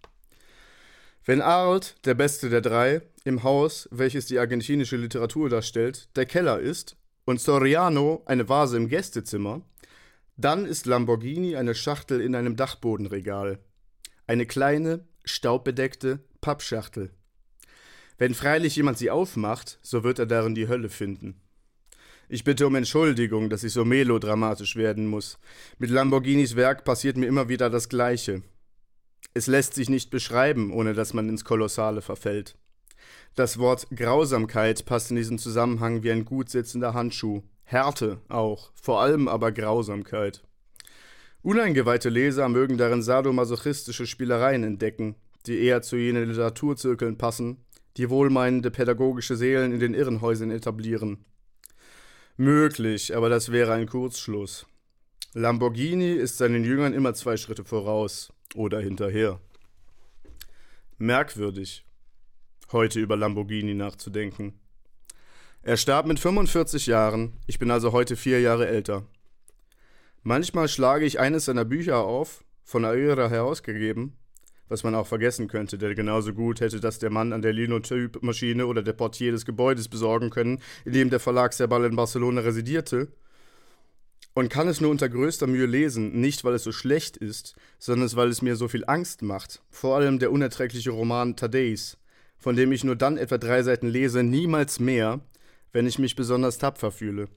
Wenn 1.24 1.40
Arlt, 1.40 1.94
der 2.04 2.14
beste 2.14 2.50
der 2.50 2.62
drei, 2.62 3.02
im 3.24 3.42
Haus, 3.42 3.88
welches 3.90 4.26
die 4.26 4.38
argentinische 4.38 4.96
Literatur 4.96 5.48
darstellt, 5.48 6.08
der 6.16 6.26
Keller 6.26 6.60
ist 6.60 6.96
und 7.24 7.40
Soriano 7.40 8.22
eine 8.26 8.48
Vase 8.48 8.76
im 8.76 8.88
Gästezimmer, 8.88 9.62
dann 10.36 10.64
ist 10.64 10.86
Lamborghini 10.86 11.56
eine 11.56 11.74
Schachtel 11.74 12.20
in 12.20 12.34
einem 12.34 12.56
Dachbodenregal. 12.56 13.58
Eine 14.26 14.46
kleine, 14.46 15.06
staubbedeckte 15.24 16.20
Pappschachtel. 16.40 17.10
Wenn 18.18 18.34
freilich 18.34 18.76
jemand 18.76 18.98
sie 18.98 19.10
aufmacht, 19.10 19.78
so 19.82 20.04
wird 20.04 20.18
er 20.18 20.26
darin 20.26 20.54
die 20.54 20.68
Hölle 20.68 20.88
finden. 20.88 21.40
Ich 22.28 22.44
bitte 22.44 22.66
um 22.66 22.74
Entschuldigung, 22.74 23.50
dass 23.50 23.64
ich 23.64 23.72
so 23.72 23.84
melodramatisch 23.84 24.76
werden 24.76 25.06
muss. 25.06 25.38
Mit 25.78 25.90
Lamborghinis 25.90 26.56
Werk 26.56 26.84
passiert 26.84 27.16
mir 27.16 27.26
immer 27.26 27.48
wieder 27.48 27.68
das 27.68 27.88
Gleiche. 27.88 28.42
Es 29.34 29.46
lässt 29.46 29.74
sich 29.74 29.90
nicht 29.90 30.10
beschreiben, 30.10 30.72
ohne 30.72 30.94
dass 30.94 31.14
man 31.14 31.28
ins 31.28 31.44
Kolossale 31.44 32.00
verfällt. 32.00 32.56
Das 33.34 33.58
Wort 33.58 33.86
Grausamkeit 33.94 34.84
passt 34.84 35.10
in 35.10 35.16
diesem 35.16 35.38
Zusammenhang 35.38 36.02
wie 36.02 36.12
ein 36.12 36.24
gut 36.24 36.50
sitzender 36.50 36.92
Handschuh. 36.92 37.42
Härte 37.64 38.20
auch, 38.28 38.70
vor 38.74 39.00
allem 39.00 39.28
aber 39.28 39.52
Grausamkeit. 39.52 40.42
Uneingeweihte 41.42 42.08
Leser 42.08 42.48
mögen 42.48 42.76
darin 42.76 43.02
sadomasochistische 43.02 44.06
Spielereien 44.06 44.62
entdecken, 44.62 45.16
die 45.46 45.58
eher 45.58 45.82
zu 45.82 45.96
jenen 45.96 46.28
Literaturzirkeln 46.28 47.18
passen, 47.18 47.64
die 47.96 48.10
wohlmeinende 48.10 48.70
pädagogische 48.70 49.36
Seelen 49.36 49.72
in 49.72 49.80
den 49.80 49.94
Irrenhäusern 49.94 50.50
etablieren. 50.50 51.24
Möglich, 52.36 53.16
aber 53.16 53.28
das 53.28 53.50
wäre 53.50 53.72
ein 53.72 53.88
Kurzschluss. 53.88 54.66
Lamborghini 55.34 56.12
ist 56.12 56.38
seinen 56.38 56.64
Jüngern 56.64 56.92
immer 56.92 57.14
zwei 57.14 57.36
Schritte 57.36 57.64
voraus 57.64 58.32
oder 58.54 58.80
hinterher. 58.80 59.40
Merkwürdig, 60.98 61.84
heute 62.72 63.00
über 63.00 63.16
Lamborghini 63.16 63.74
nachzudenken. 63.74 64.60
Er 65.62 65.76
starb 65.76 66.06
mit 66.06 66.18
45 66.18 66.86
Jahren, 66.86 67.34
ich 67.46 67.58
bin 67.58 67.70
also 67.70 67.92
heute 67.92 68.16
vier 68.16 68.40
Jahre 68.40 68.66
älter. 68.66 69.06
Manchmal 70.22 70.68
schlage 70.68 71.04
ich 71.04 71.20
eines 71.20 71.44
seiner 71.44 71.64
Bücher 71.64 71.98
auf, 71.98 72.44
von 72.64 72.84
Aira 72.84 73.28
herausgegeben, 73.28 74.16
was 74.68 74.84
man 74.84 74.94
auch 74.94 75.06
vergessen 75.06 75.48
könnte, 75.48 75.78
der 75.78 75.94
genauso 75.94 76.32
gut 76.32 76.60
hätte 76.60 76.80
das 76.80 76.98
der 76.98 77.10
Mann 77.10 77.32
an 77.32 77.42
der 77.42 77.52
Linotyp-Maschine 77.52 78.66
oder 78.66 78.82
der 78.82 78.92
Portier 78.92 79.32
des 79.32 79.44
Gebäudes 79.44 79.88
besorgen 79.88 80.30
können, 80.30 80.60
in 80.84 80.92
dem 80.92 81.10
der 81.10 81.20
Verlag 81.20 81.52
Serbal 81.52 81.84
in 81.84 81.96
Barcelona 81.96 82.40
residierte, 82.40 83.08
und 84.34 84.48
kann 84.48 84.68
es 84.68 84.80
nur 84.80 84.90
unter 84.90 85.08
größter 85.08 85.46
Mühe 85.46 85.66
lesen, 85.66 86.20
nicht 86.20 86.42
weil 86.42 86.54
es 86.54 86.64
so 86.64 86.72
schlecht 86.72 87.16
ist, 87.16 87.54
sondern 87.78 88.10
weil 88.16 88.28
es 88.28 88.42
mir 88.42 88.56
so 88.56 88.66
viel 88.66 88.84
Angst 88.86 89.22
macht, 89.22 89.62
vor 89.70 89.96
allem 89.96 90.18
der 90.18 90.32
unerträgliche 90.32 90.90
Roman 90.90 91.36
Thaddäus, 91.36 91.98
von 92.42 92.56
dem 92.56 92.72
ich 92.72 92.82
nur 92.82 92.96
dann 92.96 93.18
etwa 93.18 93.38
drei 93.38 93.62
Seiten 93.62 93.86
lese, 93.86 94.24
niemals 94.24 94.80
mehr, 94.80 95.20
wenn 95.72 95.86
ich 95.86 96.00
mich 96.00 96.16
besonders 96.16 96.58
tapfer 96.58 96.90
fühle. 96.90 97.28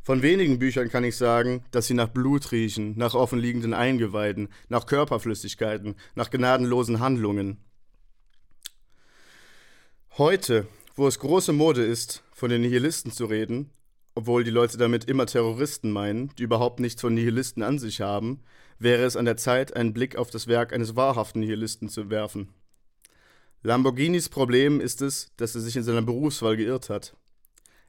Von 0.00 0.22
wenigen 0.22 0.58
Büchern 0.58 0.88
kann 0.88 1.04
ich 1.04 1.18
sagen, 1.18 1.62
dass 1.70 1.86
sie 1.86 1.92
nach 1.92 2.08
Blut 2.08 2.50
riechen, 2.50 2.96
nach 2.96 3.14
offenliegenden 3.14 3.74
Eingeweiden, 3.74 4.48
nach 4.70 4.86
Körperflüssigkeiten, 4.86 5.96
nach 6.14 6.30
gnadenlosen 6.30 7.00
Handlungen. 7.00 7.58
Heute, 10.16 10.66
wo 10.96 11.06
es 11.06 11.18
große 11.18 11.52
Mode 11.52 11.84
ist, 11.84 12.24
von 12.32 12.48
den 12.48 12.62
Nihilisten 12.62 13.12
zu 13.12 13.26
reden, 13.26 13.68
obwohl 14.14 14.44
die 14.44 14.50
Leute 14.50 14.78
damit 14.78 15.04
immer 15.04 15.26
Terroristen 15.26 15.90
meinen, 15.90 16.34
die 16.38 16.44
überhaupt 16.44 16.80
nichts 16.80 17.02
von 17.02 17.12
Nihilisten 17.12 17.62
an 17.62 17.78
sich 17.78 18.00
haben, 18.00 18.40
wäre 18.78 19.04
es 19.04 19.16
an 19.16 19.26
der 19.26 19.36
Zeit, 19.36 19.76
einen 19.76 19.92
Blick 19.92 20.16
auf 20.16 20.30
das 20.30 20.46
Werk 20.46 20.72
eines 20.72 20.96
wahrhaften 20.96 21.40
Nihilisten 21.40 21.90
zu 21.90 22.08
werfen. 22.08 22.48
Lamborghinis 23.62 24.30
Problem 24.30 24.80
ist 24.80 25.02
es, 25.02 25.32
dass 25.36 25.54
er 25.54 25.60
sich 25.60 25.76
in 25.76 25.82
seiner 25.82 26.02
Berufswahl 26.02 26.56
geirrt 26.56 26.88
hat. 26.88 27.14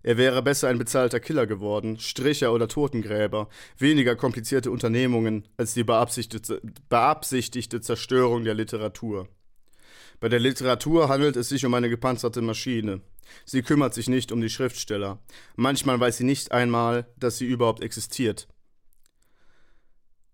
Er 0.03 0.17
wäre 0.17 0.41
besser 0.41 0.67
ein 0.67 0.79
bezahlter 0.79 1.19
Killer 1.19 1.47
geworden, 1.47 1.97
Stricher 1.99 2.51
oder 2.51 2.67
Totengräber, 2.67 3.47
weniger 3.77 4.15
komplizierte 4.15 4.71
Unternehmungen 4.71 5.47
als 5.57 5.73
die 5.73 5.83
beabsichtigte, 5.83 6.61
beabsichtigte 6.89 7.81
Zerstörung 7.81 8.43
der 8.43 8.55
Literatur. 8.55 9.29
Bei 10.19 10.27
der 10.27 10.39
Literatur 10.39 11.07
handelt 11.07 11.35
es 11.35 11.49
sich 11.49 11.65
um 11.65 11.73
eine 11.73 11.89
gepanzerte 11.89 12.41
Maschine. 12.41 13.01
Sie 13.45 13.61
kümmert 13.61 13.93
sich 13.93 14.09
nicht 14.09 14.31
um 14.31 14.41
die 14.41 14.49
Schriftsteller. 14.49 15.19
Manchmal 15.55 15.99
weiß 15.99 16.17
sie 16.17 16.23
nicht 16.25 16.51
einmal, 16.51 17.07
dass 17.17 17.37
sie 17.37 17.45
überhaupt 17.45 17.81
existiert. 17.81 18.47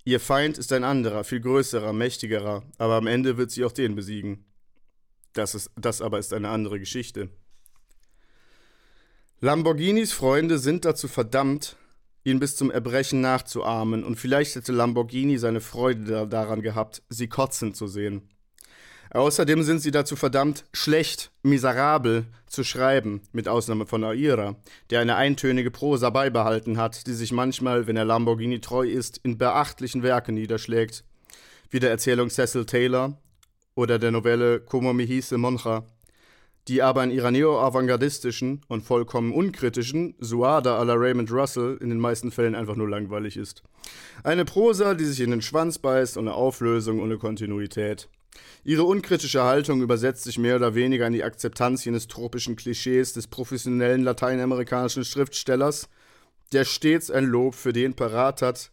Ihr 0.04 0.20
Feind 0.20 0.58
ist 0.58 0.72
ein 0.72 0.86
anderer, 0.86 1.24
viel 1.24 1.42
größerer, 1.42 1.94
mächtigerer, 1.94 2.64
aber 2.78 2.96
am 2.96 3.08
Ende 3.08 3.38
wird 3.38 3.52
sie 3.52 3.66
auch 3.66 3.74
den 3.74 3.94
besiegen. 3.94 4.46
Das, 5.38 5.54
ist, 5.54 5.70
das 5.76 6.02
aber 6.02 6.18
ist 6.18 6.34
eine 6.34 6.50
andere 6.50 6.80
Geschichte. 6.80 7.30
Lamborghinis 9.40 10.12
Freunde 10.12 10.58
sind 10.58 10.84
dazu 10.84 11.08
verdammt, 11.08 11.76
ihn 12.24 12.40
bis 12.40 12.56
zum 12.56 12.72
Erbrechen 12.72 13.22
nachzuahmen, 13.22 14.04
und 14.04 14.16
vielleicht 14.16 14.56
hätte 14.56 14.72
Lamborghini 14.72 15.38
seine 15.38 15.62
Freude 15.62 16.28
daran 16.28 16.64
gehabt, 16.64 17.04
sie 17.10 17.28
kotzen 17.28 17.76
zu 17.76 17.86
sehen. 17.86 18.28
Außerdem 19.12 19.62
sind 19.62 19.80
sie 19.80 19.92
dazu 19.92 20.16
verdammt, 20.16 20.66
schlecht, 20.74 21.32
miserabel 21.44 22.26
zu 22.48 22.64
schreiben, 22.64 23.22
mit 23.32 23.48
Ausnahme 23.48 23.86
von 23.86 24.04
Aira, 24.04 24.56
der 24.90 25.02
eine 25.02 25.18
eintönige 25.18 25.70
Prosa 25.70 26.10
beibehalten 26.10 26.78
hat, 26.78 27.06
die 27.06 27.14
sich 27.14 27.32
manchmal, 27.32 27.86
wenn 27.86 27.96
er 27.96 28.06
Lamborghini 28.06 28.60
treu 28.60 28.88
ist, 28.88 29.20
in 29.20 29.38
beachtlichen 29.38 30.02
Werken 30.02 30.34
niederschlägt, 30.34 31.04
wie 31.70 31.80
der 31.80 31.92
Erzählung 31.92 32.32
Cecil 32.32 32.66
Taylor 32.66 33.22
oder 33.78 34.00
der 34.00 34.12
Novelle 34.12 34.60
Como 34.60 34.92
mi 34.92 35.06
hieße 35.06 35.38
Monja 35.38 35.86
die 36.68 36.82
aber 36.82 37.04
in 37.04 37.12
ihrer 37.12 37.32
neo-avantgardistischen 37.32 38.62
und 38.68 38.84
vollkommen 38.84 39.32
unkritischen 39.32 40.16
Suada 40.20 40.80
à 40.80 40.84
la 40.84 40.96
Raymond 40.96 41.32
Russell 41.32 41.78
in 41.80 41.90
den 41.90 42.00
meisten 42.00 42.30
Fällen 42.30 42.56
einfach 42.56 42.76
nur 42.76 42.90
langweilig 42.90 43.38
ist. 43.38 43.64
Eine 44.24 44.44
Prosa, 44.44 44.94
die 44.94 45.06
sich 45.06 45.22
in 45.22 45.32
den 45.32 45.42
Schwanz 45.42 45.80
beißt, 45.80 46.18
ohne 46.18 46.34
Auflösung, 46.34 47.00
ohne 47.00 47.18
Kontinuität. 47.18 48.10
Ihre 48.66 48.84
unkritische 48.84 49.44
Haltung 49.44 49.82
übersetzt 49.82 50.26
sich 50.26 50.38
mehr 50.38 50.58
oder 50.58 50.76
weniger 50.76 51.08
in 51.08 51.14
die 51.14 51.24
Akzeptanz 51.24 51.86
jenes 51.86 52.08
tropischen 52.08 52.58
Klischees 52.58 53.14
des 53.14 53.28
professionellen 53.28 54.04
lateinamerikanischen 54.04 55.06
Schriftstellers, 55.06 55.88
der 56.52 56.66
stets 56.66 57.10
ein 57.10 57.26
Lob 57.26 57.56
für 57.56 57.72
den 57.72 57.94
parat 57.94 58.42
hat, 58.42 58.72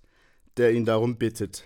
der 0.56 0.72
ihn 0.72 0.84
darum 0.84 1.16
bittet. 1.16 1.64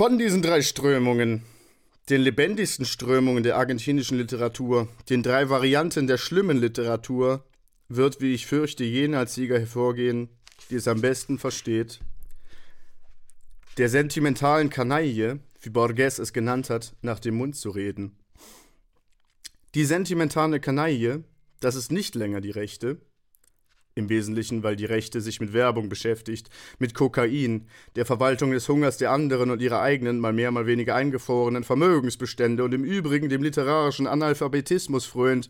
Von 0.00 0.16
diesen 0.16 0.40
drei 0.40 0.62
Strömungen 0.62 1.42
den 2.08 2.22
lebendigsten 2.22 2.86
Strömungen 2.86 3.42
der 3.42 3.58
argentinischen 3.58 4.16
Literatur, 4.16 4.88
den 5.10 5.22
drei 5.22 5.50
Varianten 5.50 6.06
der 6.06 6.16
schlimmen 6.16 6.56
Literatur, 6.56 7.44
wird, 7.90 8.22
wie 8.22 8.32
ich 8.32 8.46
fürchte, 8.46 8.82
jener 8.82 9.18
als 9.18 9.34
Sieger 9.34 9.58
hervorgehen, 9.58 10.30
die 10.70 10.76
es 10.76 10.88
am 10.88 11.02
besten 11.02 11.38
versteht. 11.38 12.00
Der 13.76 13.90
sentimentalen 13.90 14.70
Kanaille, 14.70 15.40
wie 15.60 15.68
Borges 15.68 16.18
es 16.18 16.32
genannt 16.32 16.70
hat, 16.70 16.94
nach 17.02 17.20
dem 17.20 17.34
Mund 17.34 17.56
zu 17.56 17.68
reden. 17.68 18.16
Die 19.74 19.84
sentimentale 19.84 20.60
Kanaille, 20.60 21.24
das 21.60 21.74
ist 21.74 21.92
nicht 21.92 22.14
länger 22.14 22.40
die 22.40 22.52
Rechte, 22.52 23.02
im 23.94 24.08
Wesentlichen, 24.08 24.62
weil 24.62 24.76
die 24.76 24.84
Rechte 24.84 25.20
sich 25.20 25.40
mit 25.40 25.52
Werbung 25.52 25.88
beschäftigt, 25.88 26.48
mit 26.78 26.94
Kokain, 26.94 27.66
der 27.96 28.06
Verwaltung 28.06 28.52
des 28.52 28.68
Hungers 28.68 28.96
der 28.98 29.10
anderen 29.10 29.50
und 29.50 29.60
ihrer 29.60 29.80
eigenen, 29.80 30.20
mal 30.20 30.32
mehr, 30.32 30.50
mal 30.50 30.66
weniger 30.66 30.94
eingefrorenen 30.94 31.64
Vermögensbestände 31.64 32.64
und 32.64 32.72
im 32.72 32.84
Übrigen 32.84 33.28
dem 33.28 33.42
literarischen 33.42 34.06
Analphabetismus 34.06 35.06
frönt. 35.06 35.48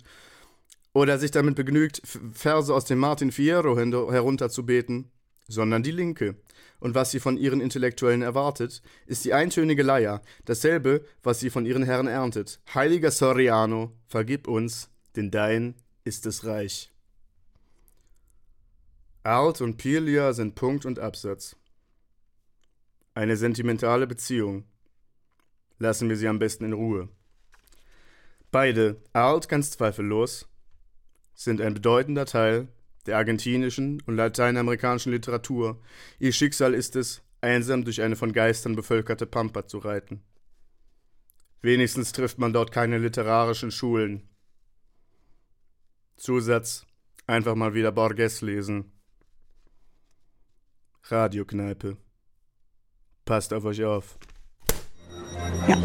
Oder 0.93 1.19
sich 1.19 1.31
damit 1.31 1.55
begnügt, 1.55 2.03
Verse 2.33 2.75
aus 2.75 2.85
dem 2.85 2.99
Martin 2.99 3.31
Fierro 3.31 3.79
herunterzubeten, 3.79 5.11
sondern 5.47 5.83
die 5.83 5.93
Linke. 5.93 6.37
Und 6.81 6.95
was 6.95 7.11
sie 7.11 7.21
von 7.21 7.37
ihren 7.37 7.61
Intellektuellen 7.61 8.23
erwartet, 8.23 8.83
ist 9.07 9.25
die 9.25 9.35
eintönige 9.35 9.83
Leier, 9.83 10.23
dasselbe, 10.47 11.05
was 11.23 11.39
sie 11.39 11.51
von 11.51 11.67
ihren 11.67 11.83
Herren 11.83 12.07
erntet. 12.07 12.61
Heiliger 12.75 13.11
Soriano, 13.11 13.93
vergib 14.09 14.49
uns, 14.49 14.89
denn 15.15 15.31
dein 15.31 15.75
ist 16.05 16.27
das 16.27 16.45
Reich. 16.45 16.91
Alt 19.23 19.61
und 19.61 19.77
Pilia 19.77 20.33
sind 20.33 20.55
Punkt 20.55 20.87
und 20.87 20.99
Absatz. 20.99 21.55
Eine 23.13 23.37
sentimentale 23.37 24.07
Beziehung. 24.07 24.65
Lassen 25.79 26.09
wir 26.09 26.17
sie 26.17 26.27
am 26.27 26.39
besten 26.39 26.65
in 26.65 26.73
Ruhe. 26.73 27.11
Beide, 28.51 29.03
Alt 29.13 29.49
ganz 29.51 29.73
zweifellos, 29.73 30.49
sind 31.35 31.61
ein 31.61 31.75
bedeutender 31.75 32.25
Teil 32.25 32.69
der 33.05 33.19
argentinischen 33.19 34.03
und 34.07 34.17
lateinamerikanischen 34.17 35.13
Literatur. 35.13 35.83
Ihr 36.19 36.33
Schicksal 36.33 36.73
ist 36.73 36.97
es, 36.97 37.23
einsam 37.43 37.85
durch 37.85 38.01
eine 38.01 38.17
von 38.17 38.33
Geistern 38.33 38.75
bevölkerte 38.75 39.27
Pampa 39.27 39.67
zu 39.67 39.79
reiten. 39.79 40.23
Wenigstens 41.61 42.13
trifft 42.13 42.39
man 42.39 42.55
dort 42.55 42.73
keine 42.73 42.97
literarischen 42.97 43.71
Schulen. 43.71 44.31
Zusatz: 46.17 46.87
einfach 47.27 47.55
mal 47.55 47.75
wieder 47.75 47.93
Borges 47.93 48.41
lesen. 48.41 48.93
Radiokneipe. 51.05 51.97
Passt 53.25 53.53
auf 53.53 53.65
euch 53.65 53.85
auf. 53.85 54.19
Ja. 55.69 55.77